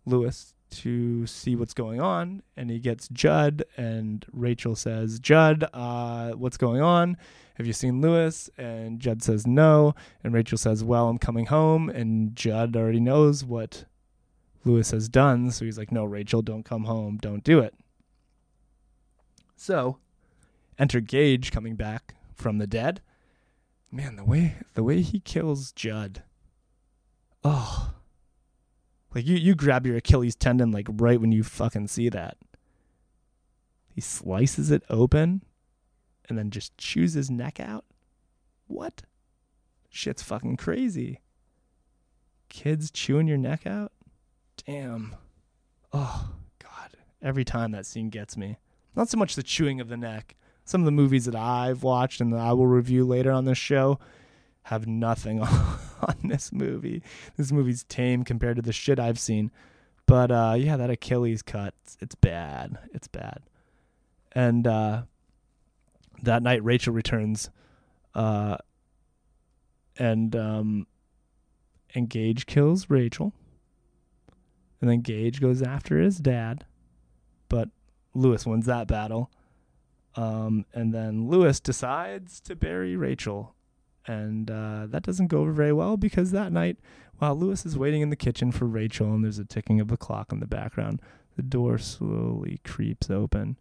Lewis 0.05 0.53
to 0.69 1.25
see 1.25 1.55
what's 1.55 1.73
going 1.73 2.01
on, 2.01 2.43
and 2.55 2.69
he 2.69 2.79
gets 2.79 3.07
Judd, 3.07 3.63
and 3.77 4.25
Rachel 4.31 4.75
says, 4.75 5.19
"Judd, 5.19 5.65
uh, 5.73 6.31
what's 6.31 6.57
going 6.57 6.81
on? 6.81 7.17
Have 7.55 7.65
you 7.65 7.73
seen 7.73 8.01
Lewis?" 8.01 8.49
And 8.57 8.99
Judd 8.99 9.23
says, 9.23 9.47
"No," 9.47 9.95
and 10.23 10.33
Rachel 10.33 10.57
says, 10.57 10.83
"Well, 10.83 11.07
I'm 11.07 11.17
coming 11.17 11.45
home," 11.45 11.89
and 11.89 12.35
Judd 12.35 12.75
already 12.75 12.99
knows 12.99 13.45
what 13.45 13.85
Lewis 14.65 14.91
has 14.91 15.07
done, 15.07 15.51
so 15.51 15.63
he's 15.63 15.77
like, 15.77 15.91
"No, 15.91 16.03
Rachel, 16.03 16.41
don't 16.41 16.63
come 16.63 16.83
home, 16.83 17.17
don't 17.17 17.43
do 17.43 17.59
it." 17.59 17.73
So, 19.55 19.97
enter 20.77 20.99
Gage 20.99 21.51
coming 21.51 21.75
back 21.75 22.15
from 22.35 22.57
the 22.57 22.67
dead 22.67 23.01
man, 23.91 24.15
the 24.15 24.23
way 24.23 24.55
the 24.73 24.83
way 24.83 25.01
he 25.01 25.19
kills 25.19 25.71
Judd. 25.71 26.23
Oh. 27.43 27.93
Like 29.13 29.25
you 29.25 29.35
you 29.35 29.55
grab 29.55 29.85
your 29.85 29.97
Achilles 29.97 30.35
tendon 30.35 30.71
like 30.71 30.87
right 30.89 31.19
when 31.19 31.31
you 31.31 31.43
fucking 31.43 31.87
see 31.87 32.09
that. 32.09 32.37
He 33.93 34.01
slices 34.01 34.69
it 34.69 34.83
open 34.89 35.43
and 36.29 36.37
then 36.37 36.51
just 36.51 36.77
chews 36.77 37.13
his 37.13 37.31
neck 37.31 37.59
out. 37.59 37.85
What? 38.67 39.03
Shit's 39.89 40.21
fucking 40.21 40.57
crazy. 40.57 41.21
Kids 42.49 42.91
chewing 42.91 43.27
your 43.27 43.37
neck 43.37 43.65
out? 43.65 43.91
Damn. 44.65 45.15
Oh, 45.93 46.29
God. 46.59 46.97
Every 47.21 47.45
time 47.45 47.71
that 47.71 47.85
scene 47.85 48.09
gets 48.09 48.37
me. 48.37 48.57
Not 48.95 49.09
so 49.09 49.17
much 49.17 49.35
the 49.35 49.43
chewing 49.43 49.79
of 49.79 49.89
the 49.89 49.97
neck, 49.97 50.35
some 50.67 50.81
of 50.81 50.85
the 50.85 50.91
movies 50.91 51.23
that 51.25 51.35
I've 51.35 51.81
watched 51.81 52.19
and 52.19 52.33
that 52.33 52.39
I 52.39 52.51
will 52.51 52.67
review 52.67 53.05
later 53.05 53.31
on 53.31 53.45
this 53.45 53.57
show 53.57 53.99
have 54.63 54.85
nothing 54.85 55.39
on, 55.41 56.15
this 56.25 56.51
movie. 56.51 57.01
This 57.37 57.53
movie's 57.53 57.85
tame 57.85 58.25
compared 58.25 58.57
to 58.57 58.61
the 58.61 58.73
shit 58.73 58.99
I've 58.99 59.17
seen. 59.17 59.49
But 60.05 60.29
uh, 60.29 60.55
yeah, 60.57 60.75
that 60.75 60.89
Achilles 60.89 61.41
cut, 61.41 61.73
it's, 61.83 61.97
it's 62.01 62.15
bad. 62.15 62.77
It's 62.93 63.07
bad. 63.07 63.43
And 64.33 64.67
uh, 64.67 65.03
that 66.23 66.43
night, 66.43 66.61
Rachel 66.65 66.93
returns, 66.93 67.49
uh, 68.13 68.57
and 69.97 70.35
um, 70.35 70.85
and 71.95 72.09
Gage 72.09 72.45
kills 72.45 72.89
Rachel, 72.89 73.33
and 74.81 74.89
then 74.89 74.99
Gage 74.99 75.39
goes 75.39 75.61
after 75.61 75.97
his 75.97 76.17
dad, 76.17 76.65
but 77.47 77.69
Lewis 78.13 78.45
wins 78.45 78.65
that 78.65 78.87
battle, 78.87 79.31
um, 80.17 80.65
and 80.73 80.93
then 80.93 81.29
Lewis 81.29 81.59
decides 81.59 82.39
to 82.41 82.55
bury 82.55 82.95
Rachel. 82.95 83.53
And 84.07 84.49
uh, 84.49 84.87
that 84.87 85.03
doesn't 85.03 85.27
go 85.27 85.39
over 85.39 85.51
very 85.51 85.73
well 85.73 85.95
because 85.95 86.31
that 86.31 86.51
night, 86.51 86.77
while 87.19 87.35
Lewis 87.35 87.65
is 87.65 87.77
waiting 87.77 88.01
in 88.01 88.09
the 88.09 88.15
kitchen 88.15 88.51
for 88.51 88.65
Rachel 88.65 89.13
and 89.13 89.23
there's 89.23 89.39
a 89.39 89.45
ticking 89.45 89.79
of 89.79 89.89
the 89.89 89.97
clock 89.97 90.31
in 90.31 90.39
the 90.39 90.47
background, 90.47 91.01
the 91.35 91.43
door 91.43 91.77
slowly 91.77 92.59
creeps 92.63 93.11
open 93.11 93.57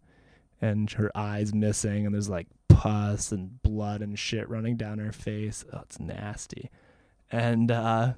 and 0.61 0.91
her 0.93 1.11
eyes 1.15 1.53
missing 1.53 2.07
and 2.07 2.15
there's 2.15 2.31
like 2.31 2.47
pus 2.69 3.33
and 3.33 3.61
blood 3.63 4.01
and 4.01 4.19
shit 4.19 4.49
running 4.49 4.77
down 4.77 4.99
her 4.99 5.13
face. 5.13 5.65
Oh, 5.73 5.81
it's 5.83 6.01
nasty. 6.01 6.71
And 7.31 7.71
uh, 7.71 8.15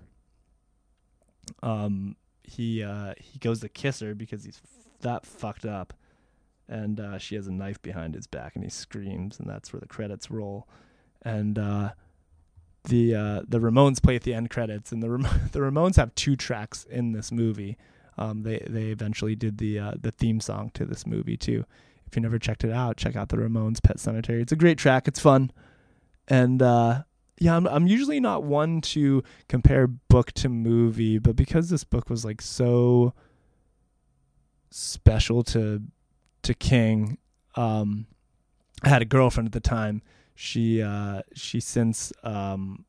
um, 1.62 2.14
he 2.44 2.84
uh, 2.84 3.14
he 3.18 3.38
goes 3.38 3.60
to 3.60 3.68
kiss 3.68 4.00
her 4.00 4.14
because 4.14 4.44
he's 4.44 4.60
f- 4.62 5.00
that 5.00 5.26
fucked 5.26 5.64
up 5.64 5.94
and 6.68 7.00
uh, 7.00 7.18
she 7.18 7.34
has 7.34 7.46
a 7.46 7.52
knife 7.52 7.80
behind 7.82 8.14
his 8.14 8.26
back, 8.26 8.54
and 8.54 8.64
he 8.64 8.70
screams, 8.70 9.38
and 9.38 9.48
that's 9.48 9.72
where 9.72 9.80
the 9.80 9.86
credits 9.86 10.30
roll, 10.30 10.68
and 11.22 11.58
uh, 11.58 11.92
the 12.84 13.14
uh, 13.14 13.42
the 13.48 13.58
Ramones 13.58 14.02
play 14.02 14.16
at 14.16 14.22
the 14.22 14.34
end 14.34 14.50
credits, 14.50 14.92
and 14.92 15.02
the 15.02 15.10
Ram- 15.10 15.48
the 15.52 15.60
Ramones 15.60 15.96
have 15.96 16.14
two 16.14 16.36
tracks 16.36 16.84
in 16.84 17.12
this 17.12 17.32
movie. 17.32 17.76
Um, 18.16 18.42
they 18.42 18.64
they 18.68 18.86
eventually 18.86 19.36
did 19.36 19.58
the 19.58 19.78
uh, 19.78 19.92
the 20.00 20.10
theme 20.10 20.40
song 20.40 20.70
to 20.74 20.84
this 20.84 21.06
movie 21.06 21.36
too. 21.36 21.64
If 22.06 22.16
you 22.16 22.22
never 22.22 22.38
checked 22.38 22.64
it 22.64 22.72
out, 22.72 22.96
check 22.96 23.16
out 23.16 23.28
the 23.28 23.36
Ramones 23.36 23.82
Pet 23.82 23.98
Sematary. 23.98 24.40
It's 24.40 24.52
a 24.52 24.56
great 24.56 24.78
track. 24.78 25.06
It's 25.06 25.20
fun, 25.20 25.52
and 26.26 26.60
uh, 26.62 27.02
yeah, 27.38 27.56
I'm 27.56 27.66
I'm 27.66 27.86
usually 27.86 28.20
not 28.20 28.42
one 28.42 28.80
to 28.82 29.22
compare 29.48 29.86
book 29.86 30.32
to 30.32 30.48
movie, 30.48 31.18
but 31.18 31.36
because 31.36 31.70
this 31.70 31.84
book 31.84 32.10
was 32.10 32.24
like 32.24 32.42
so 32.42 33.14
special 34.70 35.42
to 35.42 35.82
to 36.42 36.54
King. 36.54 37.18
Um, 37.54 38.06
I 38.82 38.88
had 38.88 39.02
a 39.02 39.06
girlfriend 39.06 39.48
at 39.48 39.52
the 39.52 39.60
time. 39.60 40.02
She 40.34 40.80
uh, 40.82 41.22
she 41.34 41.60
since 41.60 42.12
um, 42.22 42.84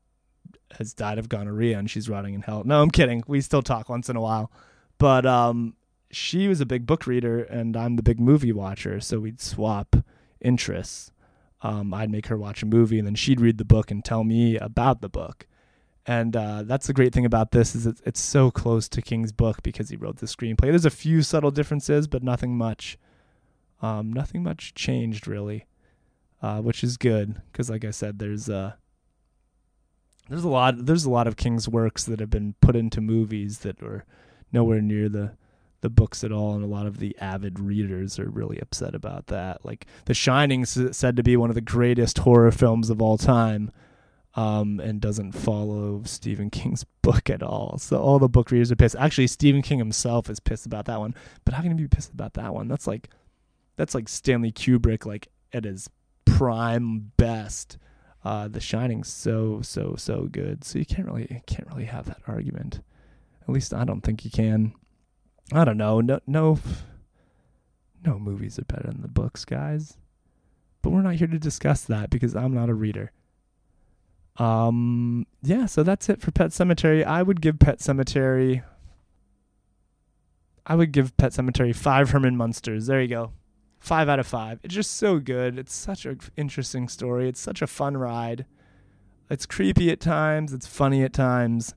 has 0.78 0.94
died 0.94 1.18
of 1.18 1.28
gonorrhea 1.28 1.78
and 1.78 1.90
she's 1.90 2.08
rotting 2.08 2.34
in 2.34 2.42
hell. 2.42 2.62
No, 2.64 2.80
I'm 2.80 2.90
kidding. 2.90 3.22
We 3.26 3.40
still 3.40 3.62
talk 3.62 3.88
once 3.88 4.08
in 4.08 4.16
a 4.16 4.20
while, 4.20 4.52
but 4.98 5.26
um, 5.26 5.74
she 6.10 6.48
was 6.48 6.60
a 6.60 6.66
big 6.66 6.86
book 6.86 7.06
reader 7.06 7.42
and 7.42 7.76
I'm 7.76 7.96
the 7.96 8.02
big 8.02 8.20
movie 8.20 8.52
watcher, 8.52 9.00
so 9.00 9.18
we'd 9.18 9.40
swap 9.40 9.96
interests. 10.40 11.10
Um, 11.62 11.92
I'd 11.92 12.10
make 12.10 12.26
her 12.28 12.38
watch 12.38 12.62
a 12.62 12.66
movie 12.66 12.98
and 12.98 13.06
then 13.06 13.14
she'd 13.14 13.40
read 13.40 13.58
the 13.58 13.64
book 13.64 13.90
and 13.90 14.04
tell 14.04 14.24
me 14.24 14.56
about 14.56 15.00
the 15.00 15.08
book. 15.08 15.46
And 16.06 16.34
uh, 16.34 16.62
that's 16.64 16.86
the 16.86 16.92
great 16.92 17.12
thing 17.12 17.26
about 17.26 17.52
this 17.52 17.74
is 17.74 17.86
it's, 17.86 18.00
it's 18.06 18.20
so 18.20 18.50
close 18.50 18.88
to 18.88 19.02
King's 19.02 19.32
book 19.32 19.62
because 19.62 19.90
he 19.90 19.96
wrote 19.96 20.16
the 20.16 20.26
screenplay. 20.26 20.70
There's 20.70 20.86
a 20.86 20.90
few 20.90 21.22
subtle 21.22 21.50
differences, 21.50 22.06
but 22.06 22.22
nothing 22.22 22.56
much. 22.56 22.96
Um, 23.82 24.12
nothing 24.12 24.42
much 24.42 24.74
changed 24.74 25.26
really. 25.26 25.66
uh, 26.42 26.60
which 26.60 26.82
is 26.84 26.96
good 26.96 27.40
because, 27.52 27.68
like 27.70 27.84
I 27.84 27.90
said, 27.90 28.18
there's 28.18 28.48
uh, 28.48 28.72
there's 30.28 30.44
a 30.44 30.48
lot 30.48 30.86
there's 30.86 31.04
a 31.04 31.10
lot 31.10 31.26
of 31.26 31.36
King's 31.36 31.68
works 31.68 32.04
that 32.04 32.20
have 32.20 32.30
been 32.30 32.54
put 32.60 32.76
into 32.76 33.00
movies 33.00 33.58
that 33.60 33.82
are 33.82 34.04
nowhere 34.52 34.80
near 34.80 35.08
the 35.08 35.32
the 35.82 35.90
books 35.90 36.22
at 36.24 36.32
all, 36.32 36.54
and 36.54 36.62
a 36.64 36.68
lot 36.68 36.86
of 36.86 36.98
the 36.98 37.16
avid 37.20 37.58
readers 37.58 38.18
are 38.18 38.28
really 38.30 38.58
upset 38.60 38.94
about 38.94 39.26
that. 39.28 39.64
Like 39.64 39.86
The 40.06 40.14
Shining 40.14 40.62
is 40.62 40.78
said 40.92 41.16
to 41.16 41.22
be 41.22 41.36
one 41.36 41.50
of 41.50 41.54
the 41.54 41.60
greatest 41.62 42.18
horror 42.18 42.50
films 42.52 42.90
of 42.90 43.00
all 43.02 43.16
time, 43.18 43.70
um, 44.34 44.78
and 44.80 45.00
doesn't 45.00 45.32
follow 45.32 46.02
Stephen 46.04 46.50
King's 46.50 46.84
book 47.02 47.30
at 47.30 47.42
all. 47.42 47.78
So 47.78 47.98
all 48.00 48.18
the 48.18 48.28
book 48.28 48.50
readers 48.50 48.70
are 48.72 48.76
pissed. 48.76 48.96
Actually, 48.96 49.26
Stephen 49.26 49.62
King 49.62 49.78
himself 49.78 50.28
is 50.30 50.40
pissed 50.40 50.66
about 50.66 50.84
that 50.86 51.00
one. 51.00 51.14
But 51.44 51.54
how 51.54 51.62
can 51.62 51.76
he 51.76 51.84
be 51.84 51.88
pissed 51.88 52.12
about 52.12 52.34
that 52.34 52.54
one? 52.54 52.68
That's 52.68 52.86
like 52.86 53.08
that's 53.80 53.94
like 53.94 54.10
Stanley 54.10 54.52
Kubrick, 54.52 55.06
like 55.06 55.28
at 55.54 55.64
his 55.64 55.88
prime 56.26 57.12
best. 57.16 57.78
Uh, 58.22 58.46
the 58.46 58.60
Shining's 58.60 59.08
so 59.08 59.62
so 59.62 59.94
so 59.96 60.28
good. 60.30 60.64
So 60.64 60.78
you 60.78 60.84
can't 60.84 61.06
really 61.06 61.42
can't 61.46 61.66
really 61.68 61.86
have 61.86 62.04
that 62.04 62.20
argument. 62.28 62.80
At 63.40 63.48
least 63.48 63.72
I 63.72 63.84
don't 63.84 64.02
think 64.02 64.22
you 64.22 64.30
can. 64.30 64.74
I 65.50 65.64
don't 65.64 65.78
know. 65.78 66.02
No, 66.02 66.20
no, 66.26 66.58
no 68.04 68.18
movies 68.18 68.58
are 68.58 68.64
better 68.64 68.88
than 68.88 69.00
the 69.00 69.08
books, 69.08 69.46
guys. 69.46 69.96
But 70.82 70.90
we're 70.90 71.00
not 71.00 71.14
here 71.14 71.28
to 71.28 71.38
discuss 71.38 71.84
that 71.84 72.10
because 72.10 72.36
I'm 72.36 72.52
not 72.52 72.68
a 72.68 72.74
reader. 72.74 73.12
Um, 74.36 75.26
yeah, 75.42 75.64
so 75.64 75.82
that's 75.82 76.10
it 76.10 76.20
for 76.20 76.32
Pet 76.32 76.50
Sematary. 76.50 77.02
I 77.02 77.22
would 77.22 77.40
give 77.40 77.58
Pet 77.58 77.78
Sematary 77.78 78.62
I 80.66 80.74
would 80.74 80.92
give 80.92 81.16
Pet 81.16 81.32
Sematary 81.32 81.74
five 81.74 82.10
Herman 82.10 82.36
Munsters. 82.36 82.86
There 82.86 83.00
you 83.00 83.08
go, 83.08 83.32
five 83.80 84.08
out 84.08 84.20
of 84.20 84.26
five. 84.26 84.60
It's 84.62 84.74
just 84.74 84.96
so 84.96 85.18
good. 85.18 85.58
It's 85.58 85.74
such 85.74 86.06
an 86.06 86.20
interesting 86.36 86.88
story. 86.88 87.28
It's 87.28 87.40
such 87.40 87.62
a 87.62 87.66
fun 87.66 87.96
ride. 87.96 88.46
It's 89.28 89.46
creepy 89.46 89.90
at 89.90 90.00
times. 90.00 90.52
It's 90.52 90.66
funny 90.66 91.02
at 91.02 91.12
times. 91.12 91.74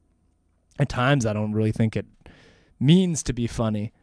At 0.79 0.89
times, 0.89 1.25
I 1.25 1.33
don't 1.33 1.53
really 1.53 1.72
think 1.72 1.95
it 1.95 2.05
means 2.79 3.24
to 3.24 3.33
be 3.33 3.48
funny, 3.48 3.93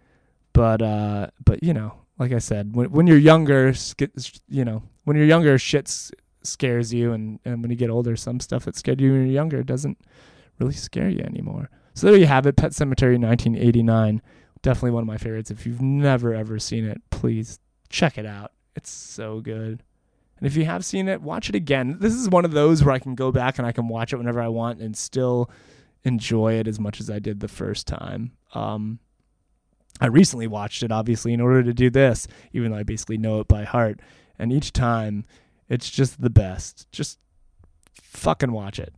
but 0.53 0.81
uh, 0.81 1.29
but 1.45 1.63
you 1.63 1.75
know, 1.75 1.95
like 2.19 2.33
I 2.33 2.39
said, 2.39 2.77
when 2.77 2.91
when 2.91 3.07
you're 3.07 3.19
younger, 3.19 3.75
you 4.49 4.65
know, 4.65 4.83
when 5.05 5.17
you're 5.17 5.27
younger, 5.27 5.59
shit 5.59 5.93
scares 6.45 6.95
you, 6.95 7.13
and 7.13 7.41
and 7.45 7.61
when 7.61 7.71
you 7.71 7.77
get 7.77 7.91
older, 7.91 8.15
some 8.15 8.39
stuff 8.39 8.65
that 8.67 8.77
scared 8.77 9.01
you 9.01 9.13
when 9.13 9.23
you're 9.23 9.33
younger 9.33 9.65
doesn't 9.65 9.99
really 10.61 10.75
scare 10.75 11.09
you 11.09 11.25
anymore. 11.25 11.71
So 11.95 12.07
there 12.07 12.17
you 12.17 12.27
have 12.27 12.47
it, 12.47 12.57
Pet 12.57 12.71
Sematary 12.71 13.19
1989. 13.21 14.23
Definitely 14.63 14.93
one 14.93 15.03
of 15.03 15.09
my 15.09 15.17
favorites. 15.17 15.51
If 15.51 15.67
you've 15.67 15.83
never 15.83 16.35
ever 16.35 16.61
seen 16.61 16.85
it, 16.85 17.03
please 17.11 17.59
check 17.91 18.17
it 18.17 18.27
out. 18.27 18.53
It's 18.75 18.91
so 18.91 19.41
good. 19.41 19.83
And 20.39 20.47
if 20.47 20.57
you 20.57 20.65
have 20.65 20.85
seen 20.85 21.09
it, 21.09 21.21
watch 21.21 21.51
it 21.51 21.55
again. 21.55 21.99
This 22.01 22.15
is 22.15 22.31
one 22.31 22.47
of 22.47 22.53
those 22.53 22.83
where 22.83 22.95
I 22.95 22.99
can 22.99 23.15
go 23.15 23.31
back 23.31 23.59
and 23.59 23.67
I 23.67 23.73
can 23.73 23.89
watch 23.89 24.13
it 24.13 24.17
whenever 24.17 24.41
I 24.41 24.49
want 24.49 24.81
and 24.81 24.97
still 24.97 25.51
enjoy 26.05 26.55
it 26.55 26.67
as 26.67 26.81
much 26.81 26.99
as 26.99 27.11
I 27.11 27.19
did 27.19 27.41
the 27.41 27.49
first 27.49 27.87
time. 27.87 28.33
Um, 28.55 29.01
I 30.01 30.07
recently 30.07 30.47
watched 30.47 30.83
it, 30.83 30.91
obviously, 30.91 31.35
in 31.35 31.43
order 31.43 31.63
to 31.63 31.75
do 31.75 31.91
this, 31.91 32.27
even 32.53 32.73
though 32.73 32.79
I 32.79 32.85
basically 32.85 33.19
know 33.19 33.41
it 33.41 33.49
by 33.49 33.65
heart. 33.65 34.01
And 34.39 34.51
each 34.51 34.73
time, 34.73 35.27
it's 35.69 35.91
just 35.91 36.23
the 36.23 36.31
best. 36.31 36.91
Just 36.91 37.19
fucking 37.93 38.53
watch 38.53 38.79
it. 38.79 38.95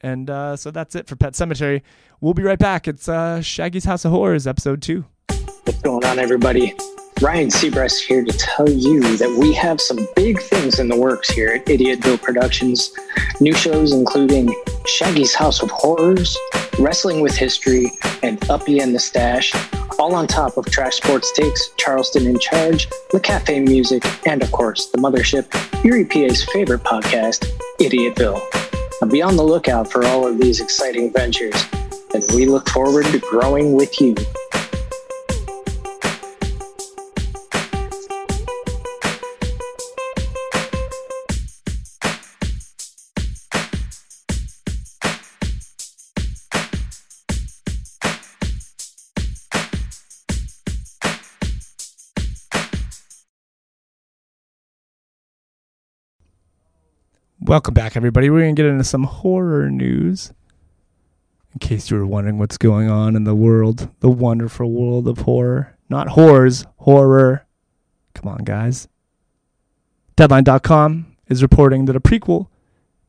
And 0.00 0.30
uh, 0.30 0.56
so 0.56 0.70
that's 0.70 0.94
it 0.94 1.06
for 1.06 1.14
Pet 1.14 1.34
Sematary. 1.34 1.82
We'll 2.22 2.34
be 2.34 2.42
right 2.42 2.58
back. 2.58 2.88
It's 2.88 3.06
uh, 3.06 3.42
Shaggy's 3.42 3.84
House 3.84 4.06
of 4.06 4.12
Horrors, 4.12 4.46
episode 4.46 4.80
two. 4.80 5.04
What's 5.28 5.80
going 5.82 6.04
on, 6.04 6.18
everybody? 6.18 6.74
Ryan 7.22 7.50
Seabrest 7.50 8.00
here 8.00 8.24
to 8.24 8.32
tell 8.36 8.68
you 8.68 9.16
that 9.16 9.30
we 9.38 9.54
have 9.54 9.80
some 9.80 10.08
big 10.16 10.40
things 10.40 10.80
in 10.80 10.88
the 10.88 10.96
works 10.96 11.30
here 11.30 11.50
at 11.50 11.66
Idiotville 11.66 12.20
Productions. 12.20 12.92
New 13.40 13.52
shows 13.52 13.92
including 13.92 14.52
Shaggy's 14.86 15.32
House 15.32 15.62
of 15.62 15.70
Horrors, 15.70 16.36
Wrestling 16.80 17.20
with 17.20 17.36
History, 17.36 17.92
and 18.24 18.42
Uppy 18.50 18.80
and 18.80 18.92
the 18.92 18.98
Stash, 18.98 19.54
all 20.00 20.16
on 20.16 20.26
top 20.26 20.56
of 20.56 20.66
Trash 20.66 20.96
Sports 20.96 21.30
Takes, 21.30 21.68
Charleston 21.76 22.26
in 22.26 22.40
Charge, 22.40 22.88
the 23.12 23.20
Cafe 23.20 23.60
Music, 23.60 24.04
and 24.26 24.42
of 24.42 24.50
course, 24.50 24.86
the 24.86 24.98
mothership, 24.98 25.46
Erie 25.84 26.04
PA's 26.04 26.42
favorite 26.46 26.82
podcast, 26.82 27.46
Idiotville. 27.78 28.42
Now 29.00 29.06
be 29.06 29.22
on 29.22 29.36
the 29.36 29.44
lookout 29.44 29.92
for 29.92 30.04
all 30.06 30.26
of 30.26 30.38
these 30.38 30.58
exciting 30.58 31.12
ventures, 31.12 31.54
and 32.14 32.24
we 32.34 32.46
look 32.46 32.68
forward 32.68 33.06
to 33.06 33.20
growing 33.20 33.74
with 33.74 34.00
you. 34.00 34.16
Welcome 57.52 57.74
back, 57.74 57.98
everybody. 57.98 58.30
We're 58.30 58.40
going 58.40 58.56
to 58.56 58.62
get 58.62 58.70
into 58.70 58.82
some 58.82 59.04
horror 59.04 59.70
news. 59.70 60.32
In 61.52 61.58
case 61.58 61.90
you 61.90 61.98
were 61.98 62.06
wondering 62.06 62.38
what's 62.38 62.56
going 62.56 62.88
on 62.88 63.14
in 63.14 63.24
the 63.24 63.34
world, 63.34 63.90
the 64.00 64.08
wonderful 64.08 64.70
world 64.70 65.06
of 65.06 65.18
horror. 65.18 65.76
Not 65.90 66.08
horrors, 66.08 66.64
horror. 66.78 67.44
Come 68.14 68.32
on, 68.32 68.38
guys. 68.44 68.88
Deadline.com 70.16 71.14
is 71.28 71.42
reporting 71.42 71.84
that 71.84 71.94
a 71.94 72.00
prequel 72.00 72.48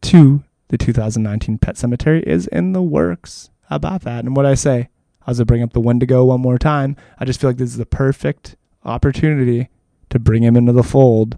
to 0.01 0.43
the 0.67 0.77
2019 0.77 1.57
Pet 1.59 1.75
Sematary 1.75 2.21
is 2.23 2.47
in 2.47 2.73
the 2.73 2.81
works. 2.81 3.49
How 3.69 3.77
about 3.77 4.01
that? 4.01 4.25
And 4.25 4.35
what 4.35 4.45
I 4.45 4.55
say, 4.55 4.89
I 5.25 5.31
was 5.31 5.37
to 5.37 5.45
bring 5.45 5.63
up 5.63 5.71
the 5.71 5.79
Wendigo 5.79 6.25
one 6.25 6.41
more 6.41 6.57
time. 6.57 6.97
I 7.17 7.23
just 7.23 7.39
feel 7.39 7.49
like 7.49 7.55
this 7.55 7.69
is 7.69 7.77
the 7.77 7.85
perfect 7.85 8.57
opportunity 8.83 9.69
to 10.09 10.19
bring 10.19 10.43
him 10.43 10.57
into 10.57 10.73
the 10.73 10.83
fold, 10.83 11.37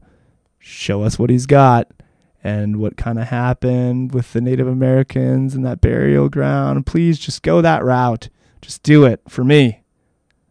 show 0.58 1.04
us 1.04 1.20
what 1.20 1.30
he's 1.30 1.46
got 1.46 1.92
and 2.46 2.78
what 2.78 2.96
kind 2.96 3.18
of 3.18 3.30
happened 3.30 4.14
with 4.14 4.32
the 4.34 4.40
Native 4.40 4.68
Americans 4.68 5.56
and 5.56 5.66
that 5.66 5.82
burial 5.82 6.30
ground. 6.30 6.86
Please 6.86 7.18
just 7.18 7.42
go 7.42 7.60
that 7.60 7.84
route. 7.84 8.30
Just 8.62 8.84
do 8.84 9.04
it 9.04 9.20
for 9.28 9.44
me. 9.44 9.82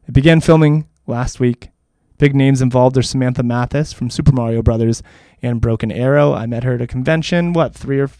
It 0.09 0.12
began 0.12 0.40
filming 0.40 0.88
last 1.07 1.38
week. 1.38 1.70
Big 2.18 2.35
names 2.35 2.61
involved 2.61 2.98
are 2.98 3.02
Samantha 3.02 3.44
Mathis 3.44 3.92
from 3.92 4.11
Super 4.11 4.33
Mario 4.33 4.61
Brothers 4.61 5.04
and 5.40 5.61
Broken 5.61 5.92
Arrow. 5.92 6.33
I 6.33 6.46
met 6.46 6.64
her 6.64 6.74
at 6.74 6.83
a 6.83 6.88
convention, 6.88 7.52
what, 7.52 7.76
three 7.76 8.00
or 8.00 8.11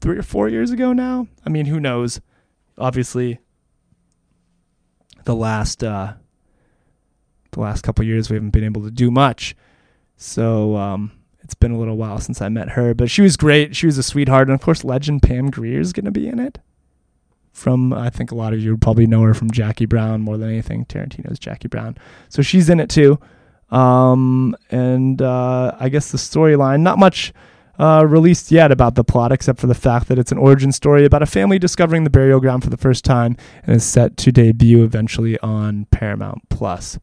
three 0.00 0.16
or 0.16 0.22
four 0.22 0.48
years 0.48 0.70
ago 0.70 0.94
now? 0.94 1.26
I 1.44 1.50
mean, 1.50 1.66
who 1.66 1.78
knows? 1.78 2.22
Obviously, 2.78 3.38
the 5.24 5.34
last 5.34 5.84
uh, 5.84 6.14
the 7.50 7.60
last 7.60 7.82
couple 7.82 8.02
years 8.02 8.30
we 8.30 8.36
haven't 8.36 8.50
been 8.50 8.64
able 8.64 8.82
to 8.84 8.90
do 8.90 9.10
much. 9.10 9.54
So 10.16 10.76
um, 10.76 11.12
it's 11.50 11.56
been 11.56 11.72
a 11.72 11.78
little 11.78 11.96
while 11.96 12.20
since 12.20 12.40
I 12.40 12.48
met 12.48 12.70
her, 12.70 12.94
but 12.94 13.10
she 13.10 13.22
was 13.22 13.36
great. 13.36 13.74
She 13.74 13.86
was 13.86 13.98
a 13.98 14.04
sweetheart, 14.04 14.46
and 14.46 14.54
of 14.54 14.60
course, 14.60 14.84
legend 14.84 15.24
Pam 15.24 15.50
Grier 15.50 15.80
is 15.80 15.92
going 15.92 16.04
to 16.04 16.12
be 16.12 16.28
in 16.28 16.38
it. 16.38 16.60
From 17.50 17.92
I 17.92 18.08
think 18.08 18.30
a 18.30 18.36
lot 18.36 18.52
of 18.52 18.60
you 18.60 18.76
probably 18.76 19.08
know 19.08 19.22
her 19.22 19.34
from 19.34 19.50
Jackie 19.50 19.84
Brown 19.84 20.22
more 20.22 20.38
than 20.38 20.48
anything. 20.48 20.84
Tarantino's 20.84 21.40
Jackie 21.40 21.66
Brown, 21.66 21.98
so 22.28 22.40
she's 22.40 22.70
in 22.70 22.78
it 22.78 22.88
too. 22.88 23.18
Um, 23.70 24.54
and 24.70 25.20
uh, 25.20 25.74
I 25.80 25.88
guess 25.88 26.12
the 26.12 26.18
storyline, 26.18 26.82
not 26.82 27.00
much 27.00 27.32
uh, 27.80 28.06
released 28.06 28.52
yet 28.52 28.70
about 28.70 28.94
the 28.94 29.02
plot, 29.02 29.32
except 29.32 29.58
for 29.58 29.66
the 29.66 29.74
fact 29.74 30.06
that 30.06 30.20
it's 30.20 30.30
an 30.30 30.38
origin 30.38 30.70
story 30.70 31.04
about 31.04 31.22
a 31.24 31.26
family 31.26 31.58
discovering 31.58 32.04
the 32.04 32.10
burial 32.10 32.38
ground 32.38 32.62
for 32.62 32.70
the 32.70 32.76
first 32.76 33.04
time, 33.04 33.36
and 33.64 33.74
is 33.74 33.84
set 33.84 34.16
to 34.18 34.30
debut 34.30 34.84
eventually 34.84 35.36
on 35.40 35.86
Paramount 35.86 36.48
Plus. 36.48 37.00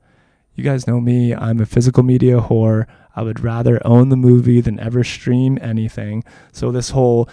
You 0.55 0.63
guys 0.63 0.87
know 0.87 1.01
me; 1.01 1.35
I'm 1.35 1.59
a 1.59 1.65
physical 1.65 2.03
media 2.03 2.39
whore. 2.39 2.87
I 3.17 3.23
would 3.23 3.39
rather 3.39 3.81
own 3.83 4.09
the 4.09 4.15
movie 4.15 4.61
than 4.61 4.79
ever 4.79 5.03
stream 5.03 5.57
anything. 5.59 6.23
So 6.51 6.71
this 6.71 6.91
whole 6.91 7.27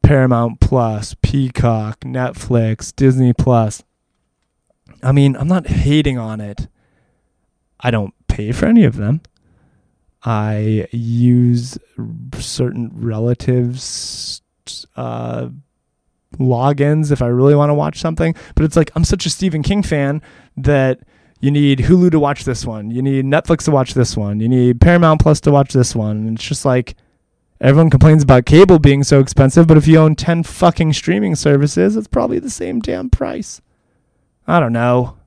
Paramount 0.00 0.60
Plus, 0.60 1.16
Peacock, 1.22 1.98
Netflix, 2.02 2.94
Disney 2.94 3.32
Plus. 3.32 3.82
I 5.02 5.10
mean, 5.10 5.34
I'm 5.34 5.48
not 5.48 5.66
hating 5.66 6.18
on 6.18 6.40
it. 6.40 6.68
I 7.80 7.90
don't 7.90 8.14
pay 8.28 8.52
for 8.52 8.66
any 8.66 8.84
of 8.84 8.94
them. 8.94 9.22
I 10.22 10.86
use 10.92 11.78
certain 12.38 12.92
relatives' 12.94 14.40
uh, 14.94 15.48
logins 16.38 17.10
if 17.10 17.20
I 17.20 17.26
really 17.26 17.56
want 17.56 17.70
to 17.70 17.74
watch 17.74 17.98
something. 17.98 18.36
But 18.54 18.66
it's 18.66 18.76
like 18.76 18.92
I'm 18.94 19.04
such 19.04 19.26
a 19.26 19.30
Stephen 19.30 19.64
King 19.64 19.82
fan 19.82 20.22
that 20.56 21.00
you 21.44 21.50
need 21.50 21.80
Hulu 21.80 22.10
to 22.12 22.18
watch 22.18 22.44
this 22.44 22.64
one. 22.64 22.90
You 22.90 23.02
need 23.02 23.26
Netflix 23.26 23.66
to 23.66 23.70
watch 23.70 23.92
this 23.92 24.16
one. 24.16 24.40
You 24.40 24.48
need 24.48 24.80
Paramount 24.80 25.20
Plus 25.20 25.40
to 25.42 25.50
watch 25.50 25.74
this 25.74 25.94
one. 25.94 26.26
And 26.26 26.38
it's 26.38 26.48
just 26.48 26.64
like 26.64 26.94
everyone 27.60 27.90
complains 27.90 28.22
about 28.22 28.46
cable 28.46 28.78
being 28.78 29.04
so 29.04 29.20
expensive, 29.20 29.66
but 29.66 29.76
if 29.76 29.86
you 29.86 29.98
own 29.98 30.14
10 30.14 30.44
fucking 30.44 30.94
streaming 30.94 31.34
services, 31.34 31.96
it's 31.96 32.08
probably 32.08 32.38
the 32.38 32.48
same 32.48 32.80
damn 32.80 33.10
price. 33.10 33.60
I 34.46 34.58
don't 34.58 34.72
know. 34.72 35.18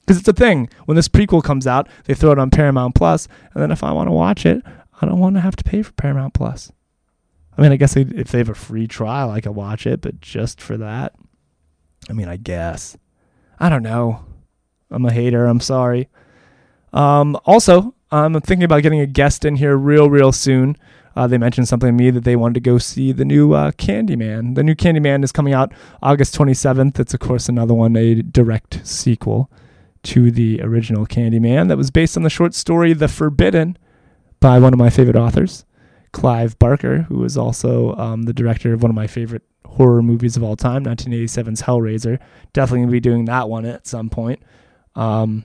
Because 0.00 0.18
it's 0.18 0.28
a 0.28 0.32
thing. 0.32 0.70
When 0.86 0.96
this 0.96 1.08
prequel 1.08 1.44
comes 1.44 1.66
out, 1.66 1.90
they 2.04 2.14
throw 2.14 2.32
it 2.32 2.38
on 2.38 2.48
Paramount 2.48 2.94
Plus, 2.94 3.28
and 3.52 3.62
then 3.62 3.70
if 3.70 3.84
I 3.84 3.92
want 3.92 4.08
to 4.08 4.12
watch 4.12 4.46
it, 4.46 4.62
I 5.02 5.04
don't 5.04 5.18
want 5.18 5.36
to 5.36 5.42
have 5.42 5.56
to 5.56 5.64
pay 5.64 5.82
for 5.82 5.92
Paramount 5.92 6.32
Plus. 6.32 6.72
I 7.58 7.60
mean, 7.60 7.72
I 7.72 7.76
guess 7.76 7.96
if 7.98 8.28
they 8.28 8.38
have 8.38 8.48
a 8.48 8.54
free 8.54 8.86
trial, 8.86 9.30
I 9.30 9.42
could 9.42 9.54
watch 9.54 9.86
it, 9.86 10.00
but 10.00 10.22
just 10.22 10.58
for 10.58 10.78
that, 10.78 11.14
I 12.08 12.14
mean, 12.14 12.28
I 12.28 12.38
guess. 12.38 12.96
I 13.58 13.68
don't 13.68 13.82
know. 13.82 14.24
I'm 14.90 15.04
a 15.04 15.12
hater. 15.12 15.46
I'm 15.46 15.60
sorry. 15.60 16.08
Um, 16.92 17.38
also, 17.44 17.94
I'm 18.10 18.40
thinking 18.40 18.64
about 18.64 18.82
getting 18.82 19.00
a 19.00 19.06
guest 19.06 19.44
in 19.44 19.56
here 19.56 19.76
real, 19.76 20.08
real 20.08 20.32
soon. 20.32 20.76
Uh, 21.16 21.26
they 21.26 21.38
mentioned 21.38 21.66
something 21.66 21.88
to 21.88 21.92
me 21.92 22.10
that 22.10 22.24
they 22.24 22.36
wanted 22.36 22.54
to 22.54 22.60
go 22.60 22.76
see 22.78 23.10
the 23.10 23.24
new 23.24 23.54
uh, 23.54 23.70
Candyman. 23.72 24.54
The 24.54 24.62
new 24.62 24.74
Candyman 24.74 25.24
is 25.24 25.32
coming 25.32 25.54
out 25.54 25.72
August 26.02 26.36
27th. 26.36 26.98
It's, 26.98 27.14
of 27.14 27.20
course, 27.20 27.48
another 27.48 27.72
one, 27.72 27.96
a 27.96 28.16
direct 28.16 28.86
sequel 28.86 29.50
to 30.04 30.30
the 30.30 30.60
original 30.62 31.06
Candyman 31.06 31.68
that 31.68 31.78
was 31.78 31.90
based 31.90 32.16
on 32.16 32.22
the 32.22 32.30
short 32.30 32.54
story 32.54 32.92
The 32.92 33.08
Forbidden 33.08 33.78
by 34.40 34.58
one 34.58 34.72
of 34.72 34.78
my 34.78 34.90
favorite 34.90 35.16
authors, 35.16 35.64
Clive 36.12 36.58
Barker, 36.58 37.02
who 37.02 37.24
is 37.24 37.36
also 37.36 37.94
um, 37.96 38.24
the 38.24 38.34
director 38.34 38.74
of 38.74 38.82
one 38.82 38.90
of 38.90 38.94
my 38.94 39.06
favorite 39.06 39.42
horror 39.64 40.02
movies 40.02 40.36
of 40.36 40.42
all 40.42 40.54
time, 40.54 40.84
1987's 40.84 41.62
Hellraiser. 41.62 42.18
Definitely 42.52 42.80
going 42.80 42.88
to 42.88 42.92
be 42.92 43.00
doing 43.00 43.24
that 43.24 43.48
one 43.48 43.64
at 43.64 43.86
some 43.86 44.10
point. 44.10 44.40
Um, 44.96 45.44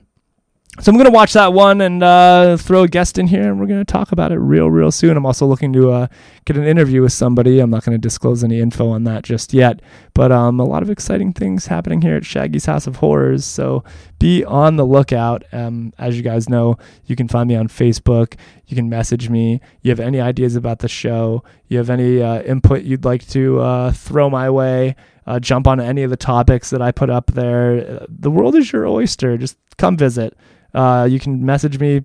so 0.80 0.90
I'm 0.90 0.96
going 0.96 1.04
to 1.04 1.12
watch 1.12 1.34
that 1.34 1.52
one 1.52 1.82
and 1.82 2.02
uh, 2.02 2.56
throw 2.56 2.84
a 2.84 2.88
guest 2.88 3.18
in 3.18 3.26
here, 3.26 3.42
and 3.42 3.60
we're 3.60 3.66
going 3.66 3.84
to 3.84 3.92
talk 3.92 4.10
about 4.10 4.32
it 4.32 4.38
real, 4.38 4.70
real 4.70 4.90
soon. 4.90 5.18
I'm 5.18 5.26
also 5.26 5.44
looking 5.44 5.70
to 5.74 5.90
uh, 5.90 6.06
get 6.46 6.56
an 6.56 6.64
interview 6.64 7.02
with 7.02 7.12
somebody. 7.12 7.58
I'm 7.58 7.68
not 7.68 7.84
going 7.84 7.92
to 7.92 8.00
disclose 8.00 8.42
any 8.42 8.58
info 8.58 8.88
on 8.88 9.04
that 9.04 9.22
just 9.22 9.52
yet, 9.52 9.80
but 10.14 10.32
um, 10.32 10.58
a 10.58 10.64
lot 10.64 10.82
of 10.82 10.88
exciting 10.88 11.34
things 11.34 11.66
happening 11.66 12.00
here 12.00 12.16
at 12.16 12.24
Shaggy's 12.24 12.64
House 12.64 12.86
of 12.86 12.96
Horrors. 12.96 13.44
So 13.44 13.84
be 14.18 14.46
on 14.46 14.76
the 14.76 14.86
lookout. 14.86 15.44
Um, 15.52 15.92
as 15.98 16.16
you 16.16 16.22
guys 16.22 16.48
know, 16.48 16.78
you 17.04 17.16
can 17.16 17.28
find 17.28 17.50
me 17.50 17.54
on 17.54 17.68
Facebook. 17.68 18.36
You 18.66 18.74
can 18.74 18.88
message 18.88 19.28
me. 19.28 19.60
You 19.82 19.90
have 19.90 20.00
any 20.00 20.22
ideas 20.22 20.56
about 20.56 20.78
the 20.78 20.88
show? 20.88 21.44
You 21.68 21.76
have 21.76 21.90
any 21.90 22.22
uh, 22.22 22.40
input 22.44 22.80
you'd 22.82 23.04
like 23.04 23.28
to 23.28 23.60
uh, 23.60 23.92
throw 23.92 24.30
my 24.30 24.48
way? 24.48 24.96
Uh, 25.26 25.38
jump 25.38 25.66
on 25.66 25.80
any 25.80 26.02
of 26.02 26.10
the 26.10 26.16
topics 26.16 26.70
that 26.70 26.82
I 26.82 26.90
put 26.92 27.10
up 27.10 27.32
there. 27.32 28.06
The 28.08 28.30
world 28.30 28.56
is 28.56 28.72
your 28.72 28.86
oyster. 28.86 29.36
Just 29.38 29.56
come 29.76 29.96
visit. 29.96 30.36
Uh, 30.74 31.06
you 31.10 31.20
can 31.20 31.44
message 31.44 31.78
me 31.78 32.02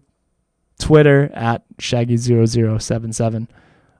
Twitter 0.79 1.31
at 1.33 1.63
Shaggy0077. 1.77 3.47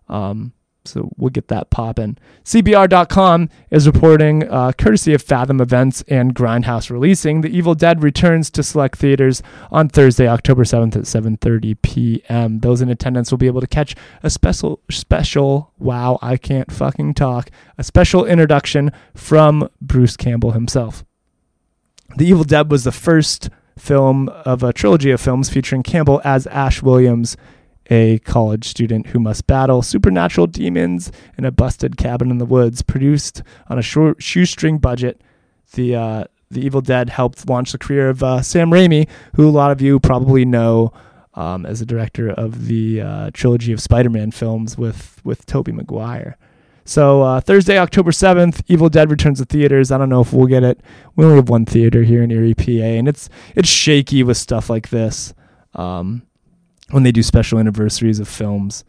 Um, 0.09 0.53
so 0.87 1.11
we'll 1.17 1.29
get 1.29 1.47
that 1.49 1.69
popping. 1.69 2.17
CBR.com 2.43 3.49
is 3.69 3.87
reporting, 3.87 4.47
uh, 4.49 4.71
courtesy 4.71 5.13
of 5.13 5.21
Fathom 5.21 5.61
Events 5.61 6.03
and 6.07 6.33
Grindhouse 6.33 6.89
Releasing, 6.89 7.41
The 7.41 7.55
Evil 7.55 7.75
Dead 7.75 8.03
returns 8.03 8.49
to 8.51 8.63
select 8.63 8.97
theaters 8.97 9.43
on 9.71 9.89
Thursday, 9.89 10.27
October 10.27 10.63
7th 10.63 10.95
at 10.95 11.03
7:30 11.03 11.75
p.m. 11.81 12.59
Those 12.59 12.81
in 12.81 12.89
attendance 12.89 13.31
will 13.31 13.37
be 13.37 13.47
able 13.47 13.61
to 13.61 13.67
catch 13.67 13.95
a 14.23 14.29
special, 14.29 14.79
special. 14.89 15.73
Wow, 15.77 16.19
I 16.21 16.37
can't 16.37 16.71
fucking 16.71 17.13
talk. 17.13 17.49
A 17.77 17.83
special 17.83 18.25
introduction 18.25 18.91
from 19.13 19.69
Bruce 19.81 20.17
Campbell 20.17 20.51
himself. 20.51 21.03
The 22.15 22.25
Evil 22.25 22.43
Dead 22.43 22.71
was 22.71 22.83
the 22.83 22.91
first 22.91 23.49
film 23.77 24.29
of 24.29 24.63
a 24.63 24.73
trilogy 24.73 25.11
of 25.11 25.21
films 25.21 25.49
featuring 25.49 25.83
Campbell 25.83 26.21
as 26.23 26.47
Ash 26.47 26.81
Williams, 26.81 27.37
a 27.89 28.19
college 28.19 28.67
student 28.67 29.07
who 29.07 29.19
must 29.19 29.47
battle 29.47 29.81
supernatural 29.81 30.47
demons 30.47 31.11
in 31.37 31.45
a 31.45 31.51
busted 31.51 31.97
cabin 31.97 32.31
in 32.31 32.37
the 32.37 32.45
woods. 32.45 32.81
Produced 32.81 33.43
on 33.69 33.79
a 33.79 33.81
short 33.81 34.21
shoestring 34.21 34.77
budget, 34.77 35.21
the 35.73 35.95
uh, 35.95 36.23
the 36.49 36.65
Evil 36.65 36.81
Dead 36.81 37.09
helped 37.09 37.47
launch 37.47 37.71
the 37.71 37.77
career 37.77 38.09
of 38.09 38.23
uh, 38.23 38.41
Sam 38.41 38.69
Raimi, 38.69 39.07
who 39.35 39.47
a 39.47 39.51
lot 39.51 39.71
of 39.71 39.81
you 39.81 39.99
probably 39.99 40.45
know 40.45 40.93
um, 41.33 41.65
as 41.65 41.79
the 41.79 41.85
director 41.85 42.29
of 42.29 42.67
the 42.67 43.01
uh, 43.01 43.31
trilogy 43.33 43.71
of 43.71 43.81
Spider-Man 43.81 44.31
films 44.31 44.77
with 44.77 45.21
with 45.23 45.45
Tobey 45.45 45.71
Maguire. 45.71 46.37
So 46.85 47.21
uh, 47.21 47.41
Thursday, 47.41 47.77
October 47.77 48.11
7th, 48.11 48.63
Evil 48.67 48.87
Dead 48.87 49.11
returns 49.11 49.39
to 49.39 49.45
theaters. 49.45 49.91
I 49.91 49.97
don't 49.97 50.07
know 50.07 50.21
if 50.21 50.31
we'll 50.31 50.47
get 50.47 50.63
it. 50.63 50.79
We 51.17 51.25
only 51.25 51.35
have 51.35 51.49
one 51.49 51.65
theater 51.65 52.03
here 52.03 52.23
in 52.23 52.31
Erie, 52.31 52.53
PA, 52.53 52.71
and 52.71 53.09
it's 53.09 53.29
it's 53.55 53.67
shaky 53.67 54.23
with 54.23 54.37
stuff 54.37 54.69
like 54.69 54.89
this 54.89 55.33
um, 55.73 56.23
when 56.91 57.03
they 57.03 57.11
do 57.11 57.23
special 57.23 57.59
anniversaries 57.59 58.19
of 58.19 58.27
films. 58.27 58.83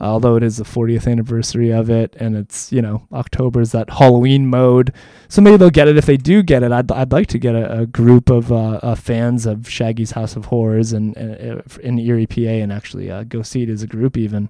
Although 0.00 0.34
it 0.34 0.42
is 0.42 0.56
the 0.56 0.64
40th 0.64 1.06
anniversary 1.06 1.70
of 1.70 1.88
it, 1.88 2.16
and 2.18 2.36
it's 2.36 2.72
you 2.72 2.82
know 2.82 3.06
October 3.12 3.60
is 3.60 3.70
that 3.70 3.88
Halloween 3.88 4.48
mode, 4.48 4.92
so 5.28 5.40
maybe 5.40 5.56
they'll 5.56 5.70
get 5.70 5.86
it. 5.86 5.96
If 5.96 6.06
they 6.06 6.16
do 6.16 6.42
get 6.42 6.64
it, 6.64 6.72
I'd 6.72 6.90
I'd 6.90 7.12
like 7.12 7.28
to 7.28 7.38
get 7.38 7.54
a, 7.54 7.80
a 7.80 7.86
group 7.86 8.28
of 8.28 8.50
uh, 8.50 8.80
uh, 8.82 8.94
fans 8.96 9.46
of 9.46 9.68
Shaggy's 9.68 10.10
House 10.10 10.34
of 10.34 10.46
Horrors 10.46 10.92
and, 10.92 11.16
uh, 11.16 11.62
in 11.82 12.00
Erie, 12.00 12.26
PA, 12.26 12.40
and 12.40 12.72
actually 12.72 13.12
uh, 13.12 13.22
go 13.22 13.42
see 13.42 13.62
it 13.62 13.68
as 13.68 13.84
a 13.84 13.86
group. 13.86 14.16
Even 14.16 14.48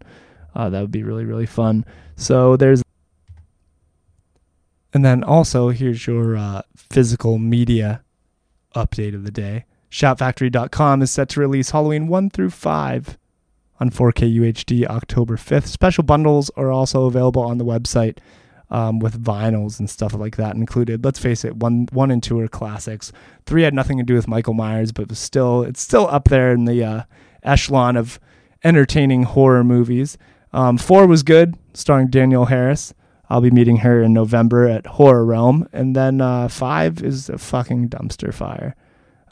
that 0.54 0.72
would 0.72 0.90
be 0.90 1.02
really 1.02 1.26
really 1.26 1.46
fun. 1.46 1.84
So 2.16 2.56
there's 2.56 2.82
and 4.94 5.04
then 5.04 5.24
also, 5.24 5.70
here's 5.70 6.06
your 6.06 6.36
uh, 6.36 6.62
physical 6.76 7.38
media 7.38 8.02
update 8.74 9.14
of 9.14 9.24
the 9.24 9.30
day. 9.30 9.64
ShoutFactory.com 9.92 11.02
is 11.02 11.10
set 11.10 11.28
to 11.28 11.40
release 11.40 11.70
Halloween 11.70 12.08
1 12.08 12.30
through 12.30 12.48
5 12.48 13.18
on 13.78 13.90
4K 13.90 14.38
UHD 14.38 14.86
October 14.86 15.36
5th. 15.36 15.66
Special 15.66 16.02
bundles 16.02 16.50
are 16.56 16.72
also 16.72 17.04
available 17.04 17.42
on 17.42 17.58
the 17.58 17.64
website 17.64 18.16
um, 18.70 19.00
with 19.00 19.22
vinyls 19.22 19.78
and 19.78 19.90
stuff 19.90 20.14
like 20.14 20.36
that 20.36 20.56
included. 20.56 21.04
Let's 21.04 21.18
face 21.18 21.44
it, 21.44 21.56
one, 21.56 21.88
one 21.92 22.10
and 22.10 22.22
two 22.22 22.40
are 22.40 22.48
classics. 22.48 23.12
Three 23.44 23.64
had 23.64 23.74
nothing 23.74 23.98
to 23.98 24.02
do 24.02 24.14
with 24.14 24.26
Michael 24.26 24.54
Myers, 24.54 24.92
but 24.92 25.10
was 25.10 25.18
still 25.18 25.62
it's 25.62 25.82
still 25.82 26.08
up 26.08 26.24
there 26.30 26.52
in 26.52 26.64
the 26.64 26.82
uh, 26.82 27.02
echelon 27.42 27.98
of 27.98 28.18
entertaining 28.64 29.24
horror 29.24 29.62
movies. 29.62 30.16
Um, 30.54 30.78
four 30.78 31.06
was 31.06 31.22
good, 31.22 31.58
starring 31.74 32.08
Danielle 32.08 32.46
Harris. 32.46 32.94
I'll 33.28 33.42
be 33.42 33.50
meeting 33.50 33.78
her 33.78 34.02
in 34.02 34.14
November 34.14 34.66
at 34.66 34.86
Horror 34.86 35.26
Realm. 35.26 35.68
And 35.70 35.94
then 35.94 36.22
uh, 36.22 36.48
five 36.48 37.02
is 37.02 37.28
a 37.28 37.36
fucking 37.36 37.90
dumpster 37.90 38.32
fire. 38.32 38.74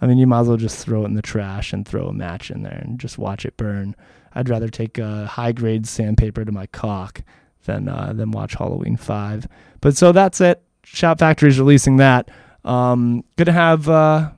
I 0.00 0.06
mean, 0.06 0.18
you 0.18 0.26
might 0.26 0.40
as 0.40 0.48
well 0.48 0.56
just 0.56 0.84
throw 0.84 1.02
it 1.02 1.06
in 1.06 1.14
the 1.14 1.22
trash 1.22 1.72
and 1.72 1.86
throw 1.86 2.06
a 2.06 2.12
match 2.12 2.50
in 2.50 2.62
there 2.62 2.80
and 2.84 2.98
just 2.98 3.18
watch 3.18 3.44
it 3.44 3.56
burn. 3.56 3.94
I'd 4.34 4.48
rather 4.48 4.68
take 4.68 4.98
a 4.98 5.26
high 5.26 5.52
grade 5.52 5.86
sandpaper 5.86 6.44
to 6.44 6.52
my 6.52 6.66
cock 6.66 7.22
than 7.64 7.88
uh, 7.88 8.12
than 8.14 8.30
watch 8.30 8.54
Halloween 8.54 8.96
Five. 8.96 9.46
But 9.80 9.96
so 9.96 10.12
that's 10.12 10.40
it. 10.40 10.62
Shout 10.84 11.18
Factory 11.18 11.48
is 11.48 11.58
releasing 11.58 11.96
that. 11.98 12.30
Um, 12.64 13.24
gonna 13.36 13.52
have 13.52 13.88
uh, 13.88 14.30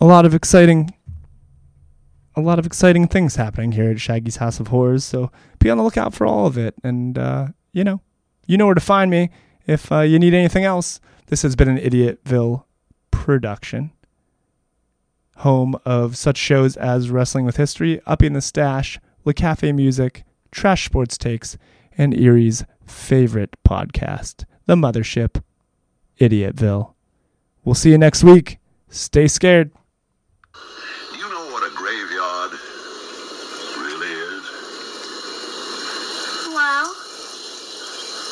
a 0.00 0.06
lot 0.06 0.24
of 0.24 0.34
exciting 0.34 0.94
a 2.36 2.40
lot 2.40 2.58
of 2.58 2.66
exciting 2.66 3.08
things 3.08 3.36
happening 3.36 3.72
here 3.72 3.90
at 3.90 4.00
Shaggy's 4.00 4.36
House 4.36 4.60
of 4.60 4.68
Horrors. 4.68 5.04
So 5.04 5.30
be 5.58 5.70
on 5.70 5.78
the 5.78 5.84
lookout 5.84 6.14
for 6.14 6.26
all 6.26 6.46
of 6.46 6.56
it. 6.56 6.74
And, 6.82 7.18
uh, 7.18 7.48
you 7.72 7.84
know, 7.84 8.00
you 8.46 8.56
know 8.56 8.66
where 8.66 8.74
to 8.74 8.80
find 8.80 9.10
me 9.10 9.30
if 9.66 9.90
uh, 9.92 10.00
you 10.00 10.18
need 10.18 10.32
anything 10.32 10.64
else. 10.64 11.00
This 11.26 11.42
has 11.42 11.56
been 11.56 11.68
an 11.68 11.78
Idiotville 11.78 12.64
production, 13.10 13.92
home 15.36 15.76
of 15.84 16.16
such 16.16 16.36
shows 16.36 16.76
as 16.76 17.10
Wrestling 17.10 17.44
with 17.44 17.56
History, 17.56 18.00
Up 18.06 18.22
in 18.22 18.32
the 18.34 18.40
Stash, 18.40 18.98
Le 19.24 19.32
Cafe 19.34 19.72
Music, 19.72 20.24
Trash 20.50 20.84
Sports 20.86 21.16
Takes, 21.16 21.56
and 21.96 22.14
Erie's 22.14 22.64
favorite 22.84 23.56
podcast, 23.66 24.44
The 24.66 24.74
Mothership, 24.74 25.42
Idiotville. 26.20 26.94
We'll 27.64 27.74
see 27.74 27.90
you 27.90 27.98
next 27.98 28.24
week. 28.24 28.58
Stay 28.88 29.28
scared. 29.28 29.70
Do 30.52 31.18
you 31.18 31.30
know 31.30 31.50
what 31.52 31.62
a 31.62 31.74
graveyard 31.74 32.52
really 33.78 34.12
is? 34.12 34.44
Well, 36.48 36.94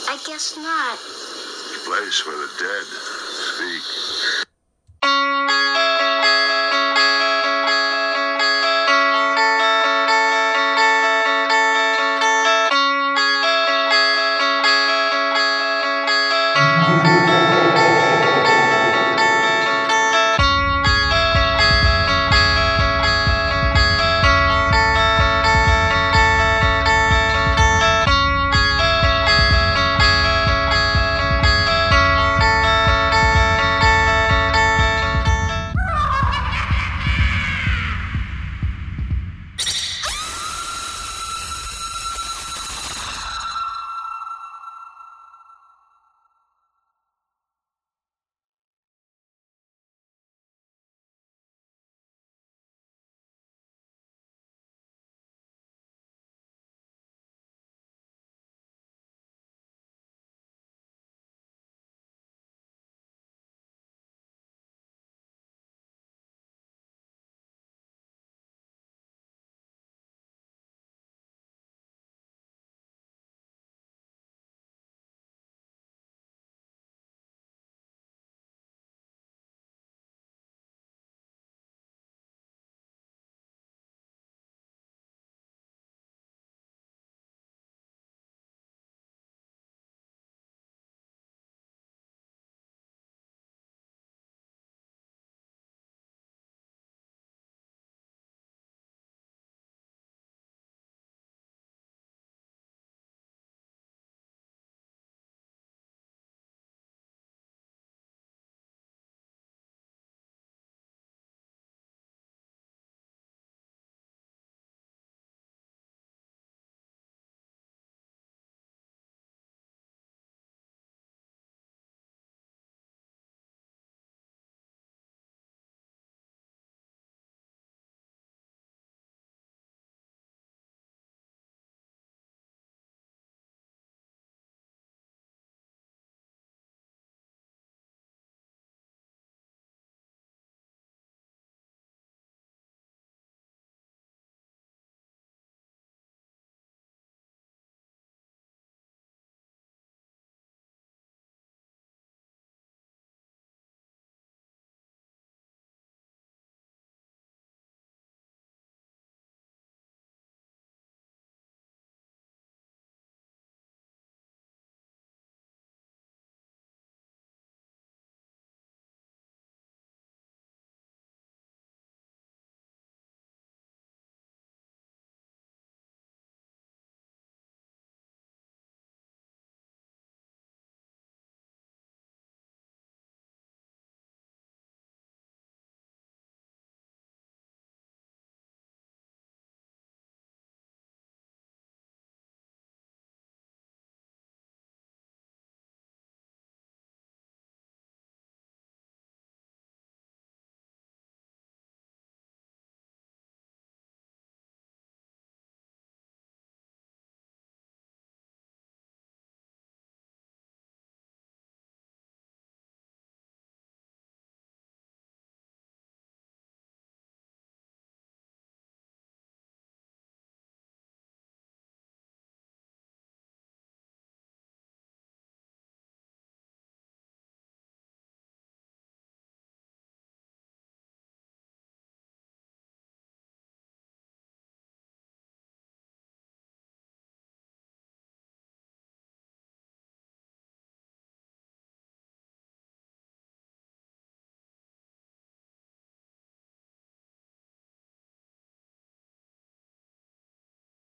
I 0.09 0.19
guess 0.27 0.57
not. 0.57 0.99
Place 1.87 2.27
where 2.27 2.37
the 2.37 2.51
dead 2.59 2.85
speak. 2.85 4.48